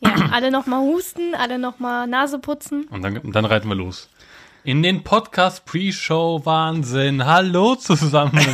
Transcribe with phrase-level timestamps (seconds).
[0.00, 2.86] Ja, alle nochmal husten, alle nochmal Nase putzen.
[2.90, 4.08] Und dann, dann reiten wir los.
[4.64, 7.24] In den Podcast Pre-Show Wahnsinn.
[7.24, 8.38] Hallo zusammen.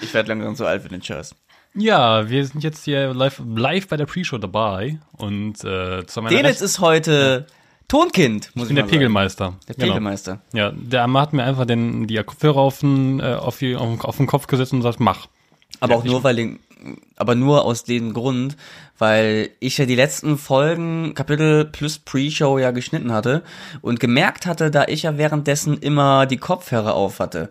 [0.00, 1.34] Ich werde langsam zu alt für den Scheiß.
[1.74, 4.98] ja, wir sind jetzt hier live, live bei der Pre-Show dabei.
[5.16, 7.46] Und äh, zu meiner Dennis Rechten- ist heute
[7.88, 8.90] Tonkind, muss ich bin der mal sagen.
[8.98, 9.54] Pegelmeister.
[9.68, 9.86] Der Genau.
[9.88, 10.40] Pegelmeister.
[10.52, 14.16] Ja, der Arme hat mir einfach den, die Kopfhörer auf den, äh, auf, die, auf
[14.18, 15.26] den Kopf gesetzt und sagt, mach.
[15.80, 16.58] Aber Ja, auch nur, weil den,
[17.16, 18.56] aber nur aus dem Grund,
[18.98, 23.42] weil ich ja die letzten Folgen, Kapitel plus Pre-Show ja geschnitten hatte
[23.82, 27.50] und gemerkt hatte, da ich ja währenddessen immer die Kopfhörer auf hatte,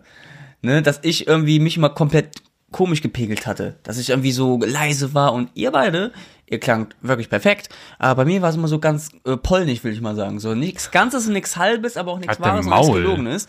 [0.62, 2.42] ne, dass ich irgendwie mich immer komplett
[2.72, 6.12] komisch gepegelt hatte, dass ich irgendwie so leise war und ihr beide,
[6.46, 9.92] ihr klangt wirklich perfekt, aber bei mir war es immer so ganz äh, polnisch, will
[9.92, 12.72] ich mal sagen, so nichts Ganzes und nichts Halbes, aber auch nichts Halt Wahres und
[12.72, 12.88] nichts.
[12.88, 13.46] Gelogenes.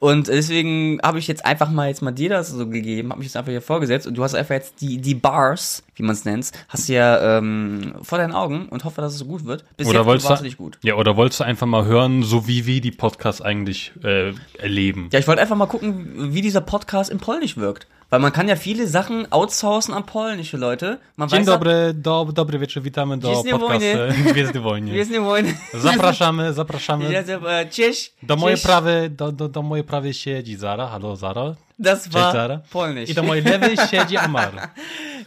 [0.00, 3.28] Und deswegen habe ich jetzt einfach mal jetzt mal dir das so gegeben, habe mich
[3.28, 6.24] jetzt einfach hier vorgesetzt und du hast einfach jetzt die die Bars, wie man es
[6.24, 9.66] nennt, hast du ja ähm, vor deinen Augen und hoffe, dass es so gut wird.
[9.76, 10.78] Bis Oder jetzt wolltest warst du, du nicht gut.
[10.82, 15.10] ja, oder wolltest du einfach mal hören, so wie wir die Podcasts eigentlich äh, erleben?
[15.12, 18.48] Ja, ich wollte einfach mal gucken, wie dieser Podcast in Polnisch wirkt, weil man kann
[18.48, 20.98] ja viele Sachen outsourcen an polnische Leute.
[21.16, 23.88] Man Dzień weiß ja- dobry, do, dobry wieczór, witamy do Gwiezdne podcastu.
[24.32, 24.98] Gwiezdne Wojny.
[25.16, 25.54] Im Wojny.
[25.74, 27.12] Zapraszamy, zapraszamy.
[27.12, 28.12] Ja, äh, Cześć.
[28.22, 30.86] Do mojej prawej, do, do, do mojej prawej siedzi Zara.
[30.88, 31.54] Hallo Zara.
[31.78, 32.60] Das Cześć war Zara.
[32.72, 33.10] polnisch.
[33.10, 34.50] I do mojej lewej siedzi Amar.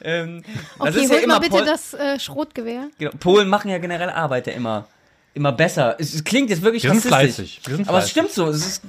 [0.01, 0.41] ähm,
[0.79, 2.89] Okay, ist ja holt mal immer bitte Pol das äh, Schrotgewehr.
[2.99, 3.11] Genau.
[3.19, 4.85] Polen machen ja generell Arbeit ja immer
[5.33, 5.95] immer besser.
[5.99, 7.59] Es, es klingt jetzt wirklich Wir sind rassistisch.
[7.59, 7.61] fleißig.
[7.65, 8.11] Wir sind aber es fleißig.
[8.11, 8.47] stimmt so.
[8.49, 8.81] Es ist,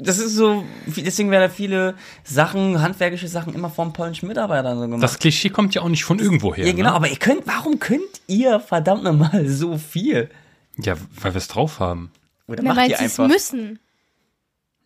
[0.00, 4.82] das ist so, deswegen werden da viele Sachen, handwerklische Sachen immer vom polnischen Mitarbeitern so
[4.84, 5.02] gemacht.
[5.02, 6.66] Das Klischee kommt ja auch nicht von irgendwo her.
[6.66, 6.94] ja, genau, Ne?
[6.96, 10.30] aber ihr könnt, warum könnt ihr verdammt nochmal so viel?
[10.78, 12.10] Ja, weil wir es drauf haben.
[12.48, 13.28] Oder Na, macht weil ihr sie es einfach?
[13.32, 13.78] müssen.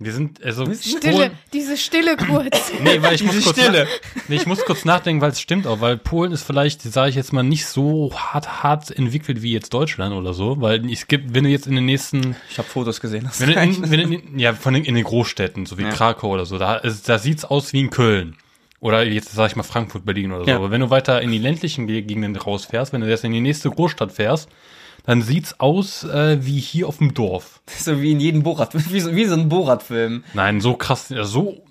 [0.01, 0.65] Wir sind, also.
[0.73, 2.71] Stille, Polen, diese Stille kurz.
[2.85, 3.85] nee, weil ich muss Diese kurz Stille.
[3.85, 7.11] Nach, nee, ich muss kurz nachdenken, weil es stimmt auch, weil Polen ist vielleicht, sage
[7.11, 11.09] ich jetzt mal, nicht so hart, hart entwickelt wie jetzt Deutschland oder so, weil es
[11.09, 13.25] gibt, wenn du jetzt in den nächsten Ich habe Fotos gesehen.
[13.25, 15.83] Das Wenn du in, wenn du in, ja, von den, in den Großstädten, so wie
[15.83, 15.91] Ja.
[15.91, 18.37] Krakau oder so, da, ist- da sieht's aus wie in Köln.
[18.81, 20.51] Oder jetzt sag ich mal Frankfurt, Berlin oder so.
[20.51, 20.57] Ja.
[20.59, 23.41] Aber wenn du weiter in die ländlichen Ge- Gegenden rausfährst, wenn du jetzt in die
[23.41, 24.49] nächste Großstadt fährst,
[25.09, 27.63] dann sieht's aus äh, wie hier auf dem Dorf.
[27.79, 30.23] so wie in jedem Borat, wie so, wie so ein Borat-Film.
[30.35, 31.65] Nein, so krass, so,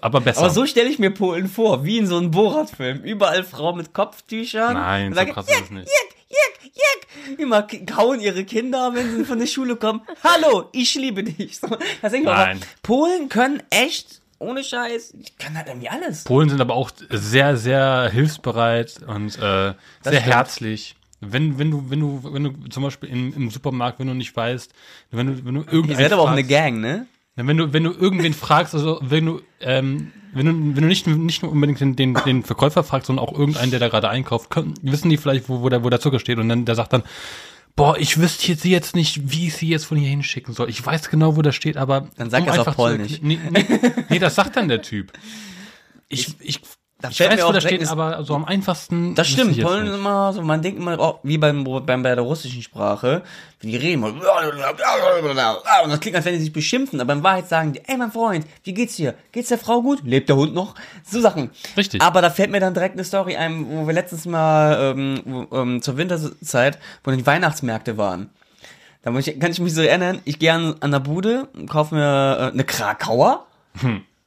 [0.00, 0.40] aber besser.
[0.40, 3.02] Aber so stelle ich mir Polen vor, wie in so einem Borat-Film.
[3.04, 4.74] Überall Frauen mit Kopftüchern.
[4.74, 5.88] Nein, so sagen, krass ist es "Jack, nicht."
[6.28, 7.38] Jack, Jack.
[7.38, 10.02] Immer kauen ihre Kinder, wenn sie von der Schule kommen.
[10.24, 11.58] Hallo, ich liebe dich.
[11.60, 11.68] So,
[12.02, 12.56] das denke ich Nein.
[12.56, 16.24] aber, Polen können echt, ohne Scheiß, die können halt irgendwie alles.
[16.24, 20.22] Polen sind aber auch sehr, sehr hilfsbereit und äh, sehr stimmt.
[20.22, 20.96] herzlich.
[21.28, 24.34] Wenn, wenn du, wenn du, wenn du zum Beispiel im, im Supermarkt, wenn du nicht
[24.36, 24.72] weißt,
[25.10, 27.06] wenn du, wenn du Ihr irgendeinen seid aber auch eine Gang, ne?
[27.36, 31.06] Wenn du, wenn du irgendwen fragst, also wenn du, ähm, wenn du, wenn du nicht,
[31.06, 34.50] nicht nur unbedingt den, den, den Verkäufer fragst, sondern auch irgendeinen, der da gerade einkauft,
[34.50, 36.92] können, wissen die vielleicht, wo, wo, der, wo der Zucker steht und dann der sagt
[36.92, 37.02] dann,
[37.74, 40.70] boah, ich wüsste jetzt jetzt nicht, wie ich sie jetzt von hier hinschicken soll.
[40.70, 43.18] Ich weiß genau, wo das steht, aber Dann sag es auf einfach zu-.
[43.22, 43.66] Nee, nee,
[44.08, 45.12] nee, das sagt dann der Typ.
[46.08, 46.60] Ich, ich,
[47.04, 49.14] Da ich fällt weiß, mir auch das direkt steht, eine- aber so am einfachsten.
[49.14, 52.24] Das stimmt, Polen ist immer so, man denkt immer, oh, wie beim, beim, bei der
[52.24, 53.20] russischen Sprache,
[53.60, 54.22] wie die reden, und
[55.90, 58.46] das klingt, als wenn die sich beschimpfen, aber in Wahrheit sagen die, ey mein Freund,
[58.62, 59.12] wie geht's dir?
[59.32, 60.00] Geht's der Frau gut?
[60.04, 60.74] Lebt der Hund noch?
[61.06, 61.50] So Sachen.
[61.76, 62.00] Richtig.
[62.00, 65.82] Aber da fällt mir dann direkt eine Story ein, wo wir letztens mal ähm, ähm,
[65.82, 68.30] zur Winterzeit, wo die Weihnachtsmärkte waren.
[69.02, 72.38] Da ich, kann ich mich so erinnern, ich gehe an, an der Bude, kaufe mir
[72.40, 73.44] äh, eine Krakauer.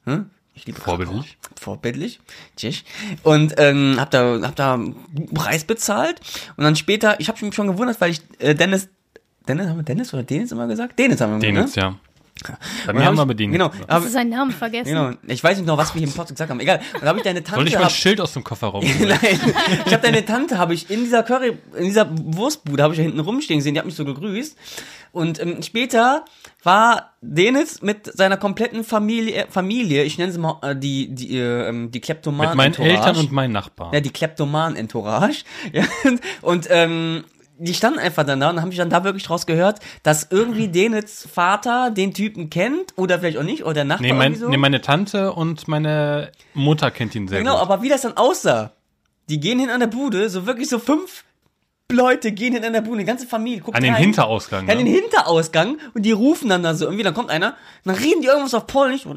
[0.04, 0.30] Hm?
[0.58, 1.38] Ich liebe Vorbildlich.
[1.40, 1.58] Krakauer.
[1.60, 2.20] Vorbildlich.
[2.56, 2.82] Tschüss.
[3.22, 4.96] Und ähm, hab da, hab da einen
[5.32, 6.20] Preis bezahlt.
[6.56, 8.88] Und dann später, ich habe mich schon gewundert, weil ich äh, Dennis,
[9.46, 10.98] Dennis, haben wir Dennis oder Dennis immer gesagt?
[10.98, 11.82] Dennis haben wir Den gesagt, jetzt, ne?
[11.82, 11.98] ja.
[12.44, 13.52] Bei Und mir hab haben wir ich- mit denen.
[13.52, 14.88] Genau, hab, Hast du seinen Namen vergessen?
[14.88, 15.10] genau.
[15.26, 16.60] Ich weiß nicht noch, was wir hier im Podcast gesagt haben.
[16.60, 16.80] Egal.
[16.94, 17.60] Und habe ich deine Tante.
[17.60, 19.18] Soll ich mal ein hab- Schild aus dem Kofferraum Nein,
[19.86, 23.02] ich habe deine Tante, habe ich in dieser Curry, in dieser Wurstbude, habe ich da
[23.02, 24.56] hinten rumstehen gesehen, die hat mich so gegrüßt.
[25.10, 26.24] Und ähm, später
[26.62, 31.68] war Dennis mit seiner kompletten Familie, Familie ich nenne sie mal äh, die, die, äh,
[31.68, 33.92] ähm, die kleptoman Mit meinen Eltern und meinen Nachbarn.
[33.94, 35.44] ja, die Kleptoman-Entourage.
[35.72, 37.24] Ja, und, und ähm,
[37.58, 40.68] die standen einfach dann da und haben mich dann da wirklich draus gehört, dass irgendwie
[40.72, 44.48] Dennis Vater den Typen kennt oder vielleicht auch nicht, oder der Nachbar Nee, mein, so.
[44.48, 47.62] nee, meine Tante und meine Mutter kennt ihn sehr Genau, gut.
[47.62, 48.72] aber wie das dann aussah.
[49.28, 51.24] Die gehen hin an der Bude, so wirklich so fünf
[51.90, 54.02] Leute gehen hin an der Bude, die ganze Familie guckt An den rein.
[54.02, 54.66] Hinterausgang.
[54.66, 55.00] Ja, an den ne?
[55.00, 58.52] Hinterauskagang und die rufen dann da so irgendwie, dann kommt einer, dann reden die irgendwas
[58.52, 59.16] auf Polnisch, dann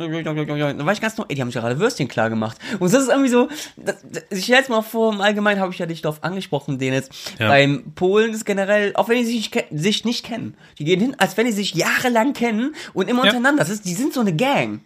[0.85, 2.57] war ich ganz noch, ey, die haben sich gerade Würstchen klar gemacht.
[2.79, 3.97] Und das ist irgendwie so, das,
[4.29, 7.11] ich stell jetzt mal vor, im Allgemeinen habe ich ja dich darauf angesprochen, den jetzt,
[7.39, 7.49] Ja.
[7.49, 11.35] beim Polen ist generell, auch wenn die sich sich nicht kennen, die gehen hin, als
[11.35, 13.31] wenn die sich jahrelang kennen und immer Ja.
[13.31, 14.79] untereinander, das ist, die sind so eine Gang.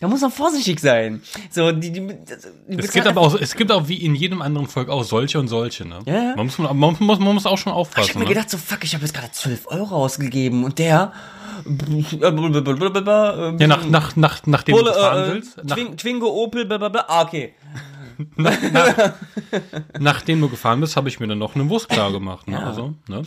[0.00, 1.22] Da muss man vorsichtig sein.
[1.50, 4.68] So, die, die, die Es gibt aber auch, es gibt auch wie in jedem anderen
[4.68, 5.98] Volk auch solche und solche, ne?
[6.06, 6.34] Ja.
[6.36, 8.10] Man muss, man, muss, man muss auch schon Ich aufpassen.
[8.10, 8.28] hab mir ne?
[8.28, 11.12] gedacht, so fuck, ich habe jetzt gerade 12 Euro ausgegeben und der.
[13.58, 17.04] Ja, nach, nach, nach, nachdem Bulle, du fahren äh, willst, nach, Twing, Twingo, Opel, blablabla.
[17.08, 17.54] Ah, okay.
[19.98, 22.46] nachdem du gefahren bist, habe ich mir dann noch eine Wurst klar gemacht.
[22.46, 22.54] Ne?
[22.54, 22.66] Ja.
[22.66, 23.22] Also, ne?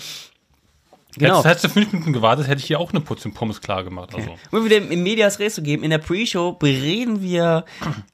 [1.18, 1.44] Genau.
[1.44, 4.16] Hättest, hättest du fünf Minuten gewartet, hätte ich hier auch eine Portion Pommes klar gemacht.
[4.16, 4.36] Also.
[4.52, 7.66] Um wieder im Medias Res zu geben, in der Pre-Show bereden wir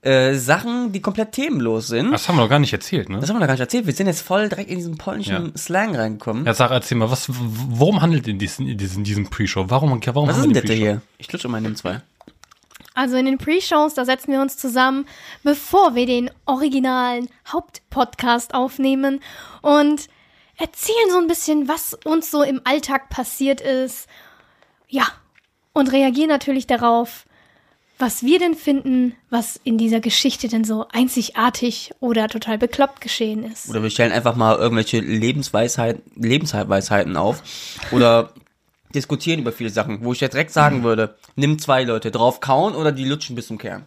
[0.01, 2.11] äh, Sachen, die komplett themenlos sind.
[2.11, 3.19] Das haben wir noch gar nicht erzählt, ne?
[3.19, 3.85] Das haben wir noch gar nicht erzählt.
[3.85, 5.57] Wir sind jetzt voll direkt in diesen polnischen Ja.
[5.57, 6.45] Slang reingekommen.
[6.45, 9.65] Ja, sag, erzähl mal, was, worum handelt in diesem, in diesem, diesem Pre-Show?
[9.67, 11.01] Warum, warum Was haben ist wir denn das hier?
[11.17, 12.01] Ich lutsche mal in den zwei.
[12.93, 15.05] Also in den Pre-Shows, da setzen wir uns zusammen,
[15.43, 19.19] bevor wir den originalen Hauptpodcast aufnehmen
[19.61, 20.07] und
[20.57, 24.07] erzählen so ein bisschen, was uns so im Alltag passiert ist.
[24.89, 25.07] Ja,
[25.73, 27.25] und reagieren natürlich darauf,
[27.99, 33.43] was wir denn finden, was in dieser Geschichte denn so einzigartig oder total bekloppt geschehen
[33.43, 33.69] ist.
[33.69, 37.41] Oder wir stellen einfach mal irgendwelche Lebensweisheiten, Lebensweisheiten auf.
[37.91, 38.33] Oder
[38.93, 42.75] diskutieren über viele Sachen, wo ich jetzt direkt sagen würde, nimm zwei Leute, drauf kauen
[42.75, 43.85] oder die lutschen bis zum Kern.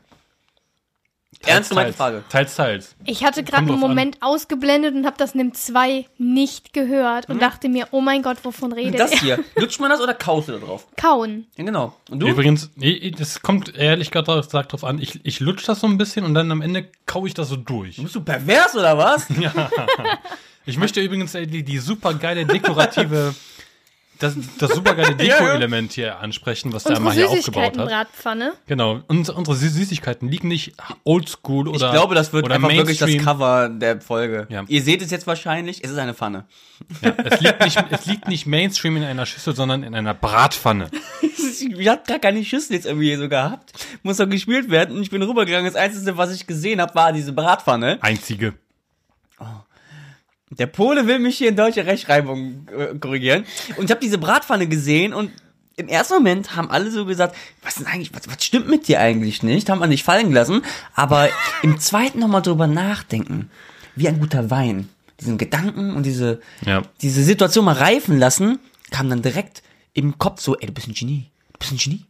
[1.47, 2.25] Ernst gemeinte teils, Frage.
[2.29, 2.95] Teils, teils.
[3.07, 3.89] Ich hatte gerade einen drauf an.
[3.89, 8.37] Moment ausgeblendet und habe das NIM 2 nicht gehört und dachte mir, oh mein Gott,
[8.45, 9.19] wovon redet Das er?
[9.21, 10.87] hier, lutscht man das oder kaust du da drauf?
[10.97, 11.47] Kauen.
[11.57, 11.95] Ja, genau.
[12.11, 12.29] Und du?
[12.29, 16.25] Übrigens, ich- das kommt ehrlich gesagt drauf an, ich, ich lutsch das so ein bisschen
[16.27, 17.97] und dann am Ende kau ich das so durch.
[17.97, 19.27] Bist du pervers oder was?
[20.67, 23.35] Ich möchte übrigens die, die super geile dekorative,
[24.21, 27.75] das, das super geile Deko-Element hier ansprechen, was der Unsere einmal hier aufgebaut hat.
[27.75, 28.53] Süßigkeitenbratpfanne.
[28.67, 29.01] Genau.
[29.09, 30.75] Und unsere Sü- Süßigkeiten liegen nicht
[31.05, 33.25] oldschool oder Ich glaube, das wird oder einfach wirklich das Mainstream.
[33.25, 34.47] Cover der Folge.
[34.51, 34.65] Ja.
[34.69, 36.45] Ihr seht es jetzt wahrscheinlich, es ist eine Pfanne.
[37.03, 40.91] Ja, es, liegt nicht, es liegt nicht Mainstream in einer Schüssel, sondern in einer Bratpfanne.
[41.79, 43.73] Ich hab gar keine Schüssel jetzt irgendwie so gehabt.
[44.03, 45.67] Muss doch gespielt werden und ich bin rübergegangen.
[45.71, 47.99] Das Einzige, was ich gesehen habe, war diese Bratpfanne.
[48.03, 48.55] Einzige.
[50.51, 53.45] Der Pole will mich hier in deutsche Rechtschreibung äh, korrigieren.
[53.77, 55.31] Und ich habe diese Bratpfanne gesehen und
[55.77, 59.01] im ersten Moment haben alle so gesagt, was denn eigentlich, was, was stimmt mit dir
[59.01, 59.71] eigentlich nicht?
[59.71, 60.63] Haben wir nicht fallen gelassen.
[60.95, 61.29] Aber
[61.63, 63.51] im zweiten nochmal drüber nachdenken,
[63.97, 64.89] wie ein guter Wein,
[65.21, 66.83] diesen Gedanken und diese, Ja.
[67.01, 68.59] diese Situation mal reifen lassen,
[68.91, 69.63] kam dann direkt
[69.95, 71.31] im Kopf so, ey, du bist ein Genie.
[71.53, 72.05] Du bist ein Genie.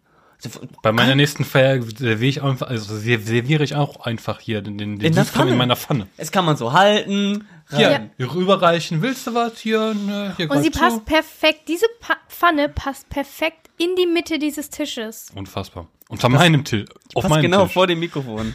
[0.82, 4.98] Bei meiner nächsten Feier serviere ich einfach, also serviere ich auch einfach hier den, den,
[4.98, 6.06] den In in meiner Pfanne.
[6.16, 7.46] Es kann man so halten.
[7.70, 8.10] Hier, rein.
[8.18, 9.00] rüberreichen.
[9.00, 9.58] Willst du was?
[9.58, 10.80] Hier, ne, hier Und sie zu.
[10.80, 15.30] passt perfekt, diese pa Pfanne passt perfekt in die Mitte dieses Tisches.
[15.34, 15.86] Unfassbar.
[16.08, 16.86] Unter meinem Tisch.
[17.14, 17.72] Auf Passt meinem genau Tisch.
[17.74, 18.54] vor dem Mikrofon.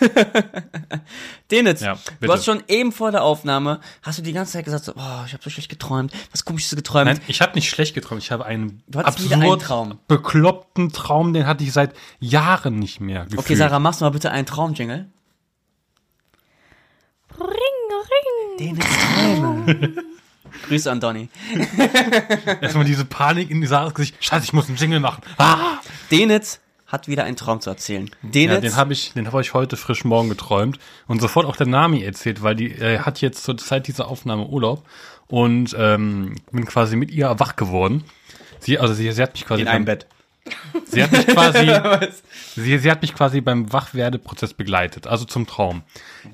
[1.50, 4.84] Denitz, Ja, du hast schon eben vor der Aufnahme, hast du die ganze Zeit gesagt,
[4.84, 7.06] so, oh, ich habe so schlecht geträumt, was komisches geträumt.
[7.06, 8.22] Nein, ich habe nicht schlecht geträumt.
[8.22, 9.98] Ich habe einen absurd Traum.
[10.08, 13.40] bekloppten Traum, den hatte ich seit Jahren nicht mehr gefühlt.
[13.40, 15.08] okay, Sarah, machst du mal bitte einen Traumjingle?
[17.38, 18.58] Ring, ring.
[18.58, 19.94] Denitz Träume.
[20.66, 21.28] Grüße an Donny.
[22.60, 24.16] Erstmal diese Panik in Sarahs Gesicht.
[24.20, 25.22] Scheiße, ich muss einen Jingle machen.
[25.36, 25.78] Ah!
[26.10, 28.10] Denitz hat wieder einen Traum zu erzählen.
[28.22, 31.56] Ja, Denitz, den habe ich, den habe ich heute frisch morgen geträumt und sofort auch
[31.56, 34.84] der Nami erzählt, weil die äh, hat jetzt zur Zeit dieser Aufnahme Urlaub
[35.28, 38.04] und ähm, bin quasi mit ihr wach geworden.
[38.60, 40.06] Sie, also sie, sie hat mich quasi in einem beim, Bett.
[40.86, 41.70] sie hat mich quasi,
[42.56, 45.82] sie, sie hat mich quasi beim Wachwerdeprozess begleitet, also zum Traum.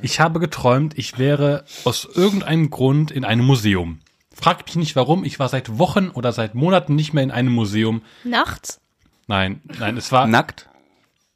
[0.02, 3.98] Ich habe geträumt, ich wäre aus irgendeinem Grund in einem Museum.
[4.32, 7.52] Fragt mich nicht warum, ich war seit Wochen oder seit Monaten nicht mehr in einem
[7.52, 8.02] Museum.
[8.22, 8.80] Nachts?
[9.26, 10.68] Nein, nein, es war Nackt?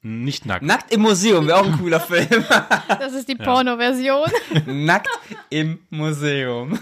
[0.03, 0.63] nicht nackt.
[0.63, 2.29] Nackt im Museum, wäre auch ein cooler Film.
[2.89, 4.31] Das ist die Porno-Version.
[4.67, 5.09] Nackt
[5.51, 6.79] im Museum.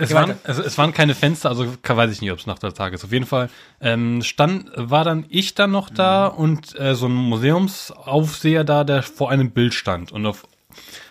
[0.00, 2.72] Es waren, also es waren keine Fenster, also weiß ich nicht, ob es Nacht oder
[2.72, 3.04] Tag ist.
[3.04, 3.50] Auf jeden Fall
[3.80, 9.02] ähm, stand, war dann ich dann noch da und äh, so ein Museumsaufseher da, der
[9.02, 10.46] vor einem Bild stand und auf,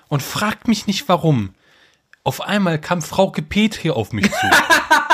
[0.07, 1.53] und fragt mich nicht warum.
[2.23, 4.47] Auf einmal kam Frauke Petri auf mich zu.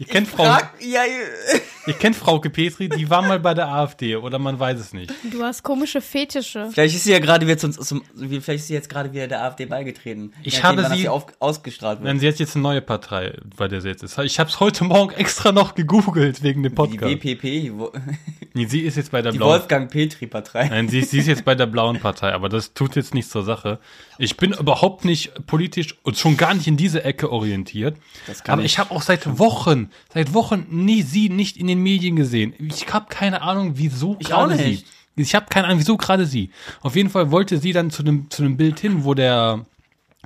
[0.00, 1.02] ihr kennt Frau, Frag, ja,
[1.86, 5.12] ihr kennt Frauke Petri, die war mal bei der AfD oder man weiß es nicht.
[5.30, 6.68] Du hast komische Fetische.
[6.72, 9.42] Vielleicht ist sie ja gerade wieder zum, zum vielleicht ist sie jetzt gerade wieder der
[9.44, 10.32] AfD beigetreten.
[10.42, 12.06] Ich habe sie- auf, ausgestrahlt wird.
[12.06, 14.18] Nein, sie hat jetzt eine neue Partei, bei der sie jetzt ist.
[14.18, 17.02] Ich habe es heute Morgen extra noch gegoogelt wegen dem Die Podcast.
[17.22, 17.92] WPP, wo-
[18.52, 19.52] Nee, sie ist jetzt bei der die blauen.
[19.60, 20.68] Wolfgang Petri Partei.
[20.68, 23.44] Nein, sie, sie ist jetzt bei der blauen Partei, aber das tut jetzt nichts zur
[23.44, 23.78] Sache.
[24.18, 27.96] Ich bin überhaupt nicht politisch und schon gar nicht in diese Ecke orientiert.
[28.26, 31.66] Das kann aber ich ich habe auch seit Wochen, seit Wochen nie sie nicht in
[31.70, 32.54] den Medien gesehen.
[32.58, 34.84] Ich habe keine Ahnung, wieso Ich auch gerade sie.
[35.16, 36.50] Ich habe keine Ahnung, wieso gerade sie.
[36.82, 39.64] Auf jeden Fall wollte sie dann zu dem zu dem Bild hin, wo der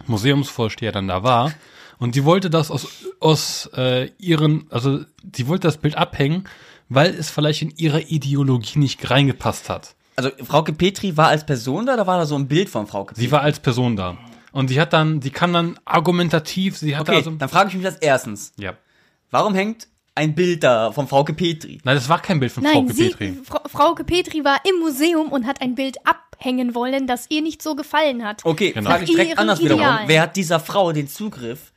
[0.06, 1.52] Museumsvorsteher dann da war.
[1.98, 2.88] Und sie wollte das aus,
[3.20, 5.00] aus äh, ihren, also
[5.34, 6.44] sie wollte das Bild abhängen,
[6.88, 9.94] weil es vielleicht in ihre Ideologie nicht reingepasst hat.
[10.16, 13.14] Also Frauke Petri war als Person da, oder war da so ein Bild von Frauke
[13.14, 13.26] Petri?
[13.26, 14.16] Sie war als Person da.
[14.52, 17.74] Und sie hat dann, sie kann dann argumentativ, sie hat Okay, also, dann frage ich
[17.74, 18.52] mich das erstens.
[18.58, 18.74] ja.
[19.30, 21.78] Warum hängt ein Bild da von Frauke Petri?
[21.84, 23.36] Nein, das war kein Bild von Nein, Frauke sie, Petri.
[23.44, 27.62] Fra Frauke Petri war im Museum und hat ein Bild abhängen wollen, das ihr nicht
[27.62, 28.44] so gefallen hat.
[28.44, 28.90] Okay, Genau.
[28.90, 29.80] frage ich direkt ihren anders wiederum.
[29.80, 30.08] Idealen.
[30.08, 31.72] Wer hat dieser Frau den Zugriff,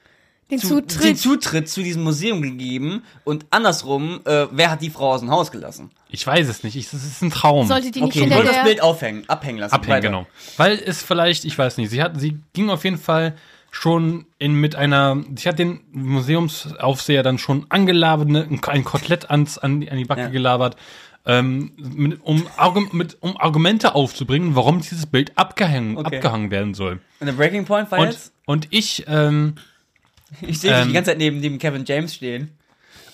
[0.52, 1.04] Den zu, Zutritt.
[1.04, 3.04] den Zutritt zu diesem Museum gegeben?
[3.24, 5.90] Und andersrum, äh, wer hat die Frau aus dem Haus gelassen?
[6.10, 6.76] Ich weiß es nicht.
[6.76, 7.68] Ich, das ist ein Traum.
[7.68, 8.64] Sollte die nicht Okay, ich wollte das.
[8.64, 9.74] Bild aufhängen, abhängen lassen.
[9.74, 10.08] Abhängen, Weiter.
[10.10, 10.28] genau.
[10.58, 13.36] Weil es vielleicht, ich weiß nicht, sie hat, sie ging auf jeden Fall
[13.72, 19.58] schon in mit einer, sie hat den Museumsaufseher dann schon angelabert, ne, ein Kotelett ans,
[19.58, 20.28] an, die, an die Backe Ja.
[20.30, 20.78] gelabert,
[21.26, 22.48] ähm, mit, um,
[22.94, 26.16] mit, um Argumente aufzubringen, warum dieses Bild abgehangen, Okay.
[26.18, 27.00] abgehangen werden soll.
[27.20, 29.56] Und der Breaking Point war Und, jetzt, und ich, ähm,
[30.42, 32.52] ich sehe dich ähm, die ganze Zeit neben dem Kevin James stehen.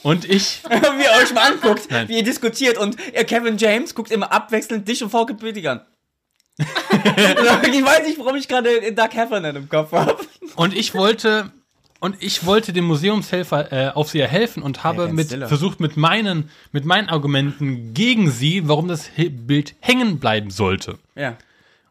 [0.04, 2.08] und ich, wie ihr euch mal anguckt, Nein.
[2.08, 5.82] wie ihr diskutiert und äh, Kevin James guckt immer abwechselnd dich und Frauke Petri an.
[6.58, 10.18] ich weiß nicht, warum ich gerade Doug Heffernan im Kopf habe.
[10.56, 11.52] und ich wollte,
[12.00, 16.86] und ich wollte dem Museumshelfer äh, Aufseher helfen und habe mit, versucht mit meinen, mit
[16.86, 21.00] meinen Argumenten gegen sie, warum das Bild hängen bleiben sollte.
[21.16, 21.38] Ja.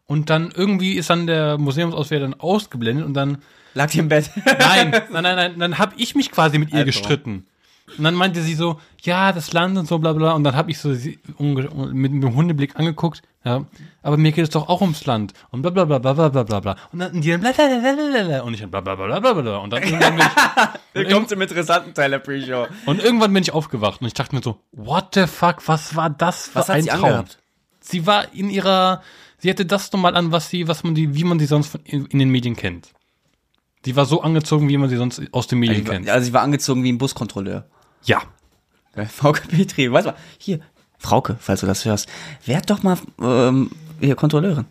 [0.05, 3.39] Und dann irgendwie ist dann der Museumsauswehr dann ausgeblendet und dann,
[3.73, 4.29] Lag die im Bett.
[4.45, 6.85] nein, nein, nein, nein, dann habe ich mich quasi mit ihr Alter.
[6.85, 7.47] gestritten.
[7.97, 10.33] Und dann meinte sie so, ja, das Land und so, bla bla.
[10.33, 13.65] Und dann habe ich so sie mit einem Hundeblick angeguckt, ja,
[14.01, 16.59] aber mir geht es doch auch ums Land und bla bla bla bla bla bla
[16.61, 16.77] bla.
[16.93, 19.19] Und dann die dann bla bla bla bla bla und ich dann bla bla bla
[19.19, 19.57] bla bla.
[19.57, 20.69] Und dann irgendwann bin ich.
[20.93, 22.67] Willkommen zum interessanten Teil der Pre-Show.
[22.85, 26.09] Und irgendwann bin ich aufgewacht und ich dachte mir so, what the fuck, was war
[26.09, 27.03] das für was ein sie Traum?
[27.03, 27.39] Angehabt?
[27.81, 29.01] Sie war in ihrer,
[29.39, 31.81] sie hatte das nochmal an, was sie, was man die, wie man sie sonst von,
[31.83, 32.93] in, in den Medien kennt.
[33.83, 36.09] Die war so angezogen, wie man sie sonst aus den Medien also, kennt.
[36.09, 37.65] Also sie war angezogen wie ein Buskontrolleur.
[38.05, 38.21] Ja.
[39.09, 40.59] Frauke Petri, weißt du, hier,
[40.99, 42.07] Frauke, falls du das hörst,
[42.45, 44.65] werd doch mal ähm, hier Kontrolleurin.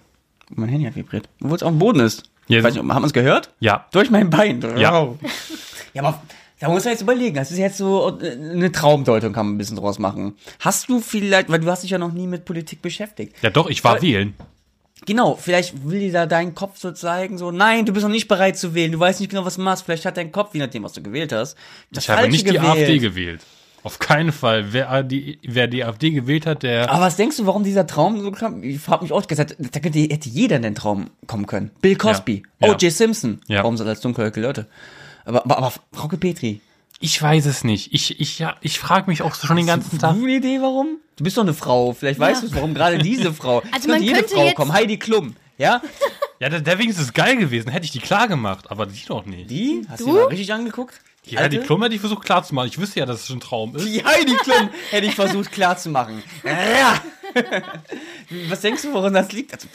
[0.55, 1.29] Mein Handy hat vibriert.
[1.43, 2.25] Obwohl es auf dem Boden ist.
[2.49, 3.51] Ich weiß nicht, hat man es gehört?
[3.61, 3.87] Ja.
[3.93, 4.61] Durch mein Bein.
[4.77, 5.09] Ja.
[5.95, 6.23] Ja, aber
[6.61, 7.35] da muss man jetzt überlegen.
[7.35, 10.37] Das ist jetzt so äh, eine Traumdeutung, kann man ein bisschen draus machen.
[10.61, 13.37] Hast du vielleicht, weil du hast dich ja noch nie mit Politik beschäftigt.
[13.43, 14.35] Ja, doch, ich war Aber- wählen.
[15.07, 18.29] Genau, vielleicht will dir da dein Kopf so zeigen, so, nein, du bist noch nicht
[18.29, 19.85] bereit zu wählen, du weißt nicht genau, was du machst.
[19.85, 21.57] Vielleicht hat dein Kopf, je nachdem, was du gewählt hast,
[21.91, 22.65] das Ich habe Falsche nicht die gewählt.
[22.79, 23.41] AfD gewählt.
[23.85, 24.73] Auf keinen Fall.
[24.73, 26.89] Wer die, wer die AfD gewählt hat, der.
[26.89, 28.63] Aber was denkst du, warum dieser Traum so kam?
[28.63, 31.73] Ich hab mich auch gesagt, da könnte, hätte jeder in den Traum kommen können.
[31.81, 32.69] Bill Cosby, Ja.
[32.69, 32.75] Ja.
[32.75, 32.93] O.J.
[32.93, 33.41] Simpson.
[33.49, 33.59] Ja.
[33.59, 34.67] Warum soll das dunkelhäutige Leute?
[35.25, 36.61] Aber, aber, aber Frauke Petri.
[37.03, 37.93] Ich weiß es nicht.
[37.93, 40.17] Ich, ich, ja, ich frage mich auch schon den ganzen Hast du Tag.
[40.17, 40.99] eine Idee, warum?
[41.17, 41.93] Du bist doch eine Frau.
[41.93, 43.61] Vielleicht weißt du es, warum gerade diese Frau.
[43.61, 44.73] Es Also man jede könnte Frau jetzt- kommen.
[44.73, 45.37] Heidi Klum.
[45.59, 45.83] Ja?
[46.41, 47.71] Ja, der, der wenigstens ist geil gewesen.
[47.71, 49.51] Hätte ich die klar gemacht, aber die doch nicht.
[49.51, 49.85] Die?
[49.89, 51.01] Hast du die mal richtig angeguckt?
[51.27, 51.59] Die Heidi?
[51.59, 52.69] Klum hätte ich versucht klar zu machen.
[52.69, 53.85] Ich wüsste ja, dass es ein Traum ist.
[53.87, 56.23] Die Heidi Klum hätte ich versucht klarzumachen.
[56.45, 57.01] Ja.
[58.49, 59.53] Was denkst du, woran das liegt?
[59.55, 59.69] Also,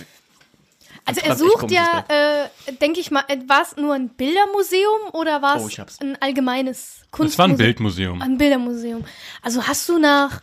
[1.07, 5.41] Also er sucht ja, äh, denke ich mal, äh, war es nur ein Bildermuseum oder
[5.41, 5.99] war Oh, es hab's.
[6.01, 7.27] ein allgemeines Kunstmuseum?
[7.29, 8.21] Das war ein Bildmuseum.
[8.21, 9.05] Ein Bildermuseum.
[9.41, 10.41] Also hast du nach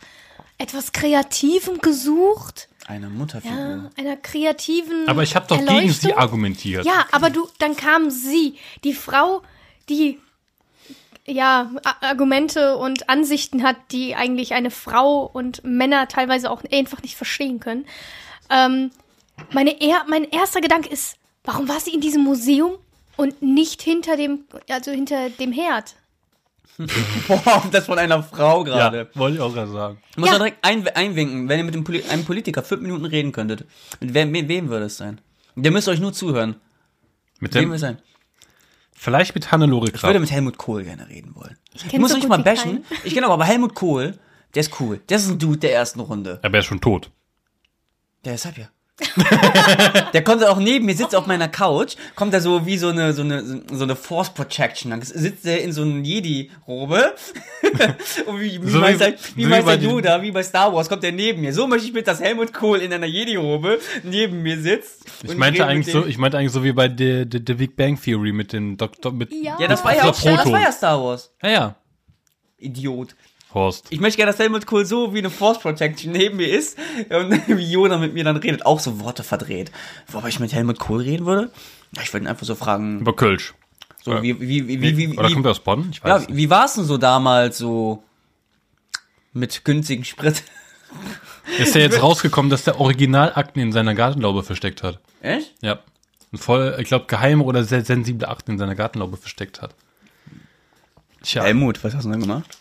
[0.57, 2.67] etwas Kreativem gesucht?
[2.87, 3.57] eine Mutterfigur.
[3.57, 6.85] Ja, einer kreativen Aber ich habe doch gegen sie argumentiert.
[6.85, 9.41] Ja, aber du, dann kam sie, die Frau,
[9.89, 10.19] die
[11.25, 17.15] ja Argumente und Ansichten hat, die eigentlich eine Frau und Männer teilweise auch einfach nicht
[17.15, 17.87] verstehen können.
[18.51, 18.91] Ähm,
[19.51, 22.73] meine er mein erster Gedanke ist, warum war sie in diesem Museum
[23.17, 25.95] und nicht hinter dem, also hinter dem Herd?
[27.27, 29.09] Boah, das von einer Frau Ja, gerade.
[29.13, 29.97] wollte ich auch gerade sagen.
[30.11, 30.33] Ich muss Ja.
[30.33, 30.39] ja.
[30.39, 33.65] direkt ein, einwinken, wenn ihr mit dem Poli einem Politiker fünf Minuten reden könntet.
[34.01, 35.21] Mit wem, mit wem würde es sein?
[35.55, 36.55] Der müsst euch nur zuhören.
[37.39, 37.97] Mit Wem dem, würde es sein?
[38.93, 40.19] vielleicht mit Hannelore Ich würde Kraft.
[40.19, 41.57] mit Helmut Kohl gerne reden wollen.
[41.73, 42.83] Ich, kenn muss so nicht mal bashen.
[43.05, 44.17] Ich kenne aber, aber Helmut Kohl,
[44.53, 44.99] der ist cool.
[45.09, 46.39] Der ist ein Dude der ersten Runde.
[46.43, 47.09] Aber er ist schon tot.
[48.25, 48.67] Der ist halb ja.
[50.13, 53.13] der kommt auch neben mir, sitzt auf meiner Couch, kommt da so wie so eine,
[53.13, 54.91] so eine, so eine Force Protection.
[54.91, 57.13] Dann sitzt er in so einer Jedi-Robe.
[58.25, 60.43] Und wie, wie So wie- Meister, wie so wie Meister bei den- Yoda, wie bei
[60.43, 61.53] Star Wars, kommt er neben mir.
[61.53, 65.05] So möchte ich mit, dass Helmut Kohl in einer Jedi-Robe neben mir sitzt.
[65.23, 67.75] Ich meinte mit eigentlich so, ich meinte eigentlich so wie bei der der der Big
[67.75, 69.57] Bang Theory mit dem Doktor mit Ja.
[69.59, 71.31] Ja, das war ja auch, das war ja Star Wars.
[71.41, 71.75] Ja, ja.
[72.57, 73.15] Idiot.
[73.55, 73.87] Horst.
[73.89, 76.77] Ich möchte gerne, dass Helmut Kohl so wie eine Force Protection neben mir ist
[77.09, 78.65] und wie Yoda mit mir dann redet.
[78.65, 79.71] Auch so Worte verdreht.
[80.11, 81.51] Wobei ich mit Helmut Kohl reden würde?
[82.03, 83.55] Ich würde ihn einfach so fragen, Über Kölsch.
[84.03, 85.89] so Oder- wie, wie, wie, wie, wie, Oder kommt er aus Bonn?
[85.91, 86.35] Ich weiß ja, nicht.
[86.35, 88.03] wie war es denn so damals so
[89.33, 90.43] mit günstigen Sprit?
[91.57, 94.99] Ist ja jetzt rausgekommen, dass der Originalakten in seiner Gartenlaube versteckt hat.
[95.21, 95.53] Echt?
[95.61, 95.79] Ja.
[96.31, 99.73] Und voll, ich glaube, geheime oder sehr sensible Akten in seiner Gartenlaube versteckt hat.
[101.23, 101.43] Tja.
[101.43, 102.57] Helmut, was hast du denn gemacht?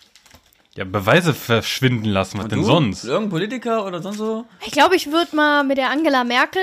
[0.76, 2.64] Ja, Beweise verschwinden lassen, was denn Du?
[2.64, 3.04] sonst?
[3.04, 4.44] Irgendein Politiker oder sonst so?
[4.66, 6.62] Ich glaube, ich würde mal mit der Angela Merkel,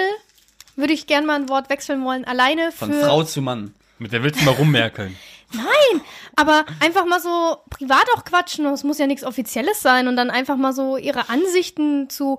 [0.75, 3.05] würde ich gern mal ein Wort wechseln wollen, alleine Von für...
[3.05, 3.73] Frau zu Mann.
[3.99, 5.15] Mit der willst du mal rummerkeln.
[6.35, 10.29] Aber einfach mal so privat auch quatschen, es muss ja nichts Offizielles sein und dann
[10.29, 12.37] einfach mal so ihre Ansichten zu,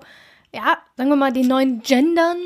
[0.53, 2.37] ja, sagen wir mal, den neuen Gendern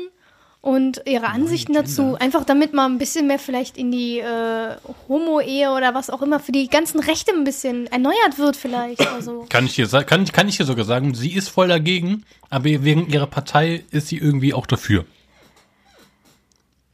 [0.60, 4.76] und ihre Ansichten dazu, einfach damit mal ein bisschen mehr vielleicht in die äh,
[5.08, 9.06] Homo-Ehe oder was auch immer für die ganzen Rechte ein bisschen erneuert wird vielleicht.
[9.06, 9.46] Also.
[9.48, 12.64] Kann ich dir kann ich, kann ich dir sogar sagen, sie ist voll dagegen, aber
[12.64, 15.04] wegen ihrer Partei ist sie irgendwie auch dafür.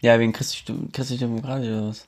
[0.00, 2.06] Ja, wegen Christi, Christi Demokratisch oder was?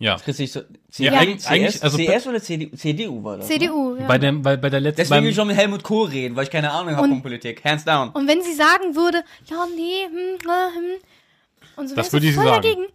[0.00, 0.16] Ja.
[0.16, 0.60] Christi, so,
[0.98, 3.48] Ja, CS, eigentlich- also CS oder CDU, CDU war das?
[3.48, 3.54] ne?
[3.54, 4.06] CDU, ja.
[4.06, 6.44] Bei der, bei, bei der letzten, Deswegen will ich schon mit Helmut Kohl reden, weil
[6.44, 7.64] ich keine Ahnung habe von Politik.
[7.64, 8.10] Hands down.
[8.10, 11.00] Und wenn sie sagen würde, ja, nee, hm, äh, hm,
[11.76, 12.62] und so Das wäre würde sie ich voll sagen.
[12.62, 12.86] dagegen.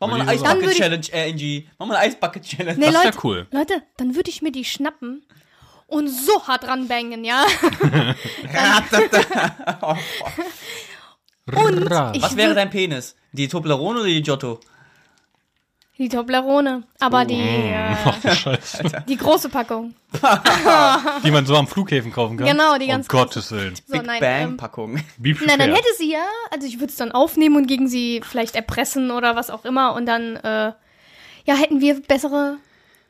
[0.00, 1.68] Mach mal eine Eisbucket würde Challenge, äh, Angie.
[1.78, 2.78] Mach mal eine Eisbucket Challenge.
[2.78, 3.46] Nee, Das wär Leute, cool.
[3.52, 5.22] Leute, dann würde ich mir die schnappen
[5.86, 7.44] und so hart ranbangen, ja.
[11.46, 13.16] Und Was wäre dein Penis?
[13.32, 14.60] Die Toblerone oder die Giotto?
[15.98, 19.04] Die Toblerone, aber die, äh, Ach, Scheiße.
[19.06, 19.94] die große Packung.
[21.22, 22.46] Die man so am Flughäfen kaufen kann.
[22.46, 23.76] Genau, die ganz Oh Gottes Willen.
[23.76, 24.94] So, Big nein, Bang ähm, Packung.
[25.18, 28.22] Be Nein, dann hätte sie ja, also ich würde es dann aufnehmen und gegen sie
[28.24, 30.72] vielleicht erpressen oder was auch immer und dann, äh,
[31.44, 32.56] ja, hätten wir bessere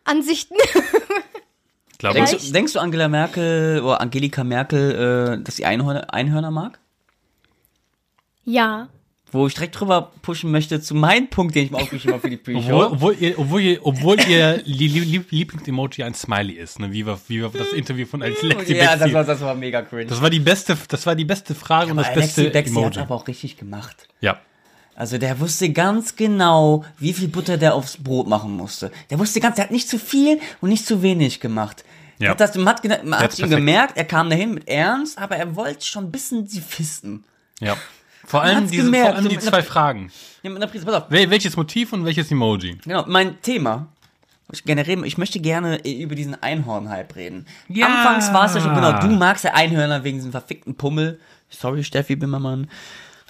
[0.04, 0.56] Ansichten.
[1.98, 2.46] Glaub Denkst ich.
[2.48, 6.80] du, denkst du Angela Merkel oder Angelika Merkel, äh, dass sie Einhörner, Einhörner mag?
[8.44, 8.88] ja.
[9.34, 12.30] Wo ich direkt drüber pushen möchte zu meinem Punkt, den ich mir aufgeschrieben habe für
[12.30, 12.92] die Obwohl, Pre-Show.
[12.92, 16.92] obwohl, ihr, obwohl, ihr, obwohl ihr Lie- Lie- Lieblings-Emoji ein Smiley ist, ne?
[16.92, 18.54] wie, wir, wie wir das Interview von Alexi Ja,
[18.96, 20.06] das Bexi- war, das war mega cringe.
[20.06, 22.74] das war die beste, das war die beste Frage und das Aber beste Alexi Bexi
[22.74, 23.00] hat Emoji.
[23.00, 24.06] aber auch richtig gemacht.
[24.20, 24.38] Ja.
[24.94, 28.92] Also der wusste ganz genau, wie viel Butter der aufs Brot machen musste.
[29.08, 31.84] Der wusste ganz, der hat nicht zu viel und nicht zu wenig gemacht.
[32.18, 32.32] Ja.
[32.32, 35.56] Hat das, man hat, man hat ihm gemerkt, er kam dahin mit Ernst, aber er
[35.56, 37.24] wollte schon ein bisschen sie fisten.
[37.58, 37.78] Ja.
[38.24, 40.10] Vor allem, diese, gemerkt, vor allem die zwei Fragen.
[40.42, 41.10] Ja, mit einer Prise, pass auf.
[41.10, 42.78] Wel welches Motiv und welches Emoji?
[42.84, 43.88] Genau, mein Thema.
[44.52, 47.46] Ich, gerne reden, ich möchte gerne äh, über diesen Einhorn-Hype reden.
[47.68, 47.86] Ja.
[47.86, 51.18] Anfangs war es ja schon, genau, du magst ja Einhörner wegen diesem verfickten Pummel.
[51.48, 52.68] Sorry, Steffi Bimmermann.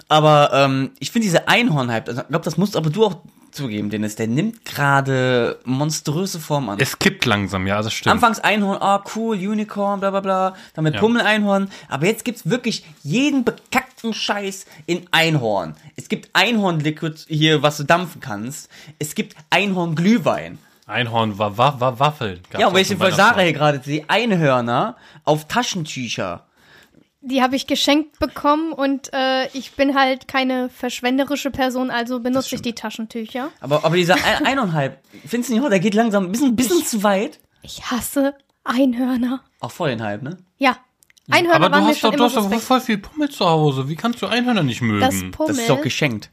[0.09, 3.21] Aber ähm, ich finde diese Einhorn-Hype, also, ich glaube, das musst aber du auch
[3.53, 6.79] zugeben, Dennis, der nimmt gerade monströse Form an.
[6.79, 8.13] Es kippt langsam, ja, das stimmt.
[8.13, 10.99] Anfangs Einhorn, ah cool, Unicorn, bla bla bla, dann mit Ja.
[10.99, 15.75] Pummel-Einhorn, aber jetzt gibt's wirklich jeden bekackten Scheiß in Einhorn.
[15.95, 18.69] Es gibt Einhorn-Liquid hier, was du dampfen kannst.
[18.99, 20.57] Es gibt Einhorn-Glühwein.
[20.85, 22.41] Einhorn war, war, war Waffel.
[22.57, 23.41] Ja, und Sarah Weihnachtsmarkt.
[23.41, 26.45] hier gerade, die Einhörner auf Taschentücher.
[27.25, 32.55] Die habe ich geschenkt bekommen und äh, ich bin halt keine verschwenderische Person, also benutze
[32.55, 33.49] ich die Taschentücher.
[33.61, 37.01] Aber, aber dieser Ein Einhorn-Hype, findest du nicht, der geht langsam ein bisschen, bisschen zu
[37.01, 37.39] weit?
[37.61, 39.41] Ich hasse Einhörner.
[39.61, 40.37] Auch voll den Hype, ne?
[40.57, 40.77] Ja,
[41.29, 43.87] Einhörner Aber du waren mir hast, doch, du hast doch voll viel Pummel zu Hause.
[43.87, 44.99] Wie kannst du Einhörner nicht mögen?
[44.99, 45.47] Das Pummel.
[45.47, 46.29] Das ist doch geschenkt.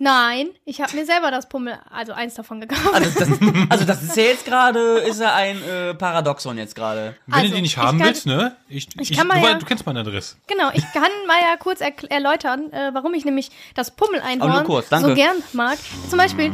[0.00, 2.94] Nein, ich habe mir selber das Pummel, also eins davon gekauft.
[2.94, 3.28] Also das,
[3.68, 7.16] also das ist ja jetzt gerade, ist ja ein äh, Paradoxon jetzt gerade.
[7.26, 8.56] Wenn Also, du die nicht ich haben kann- willst, ne?
[8.68, 10.36] Ich, ich kann mal du, ja- du kennst meine Adresse.
[10.46, 15.14] Genau, ich kann mal ja kurz erläutern, äh, warum ich nämlich das Pummeleinhorn kurz, so
[15.14, 15.78] gern mag.
[16.08, 16.52] Zum Beispiel,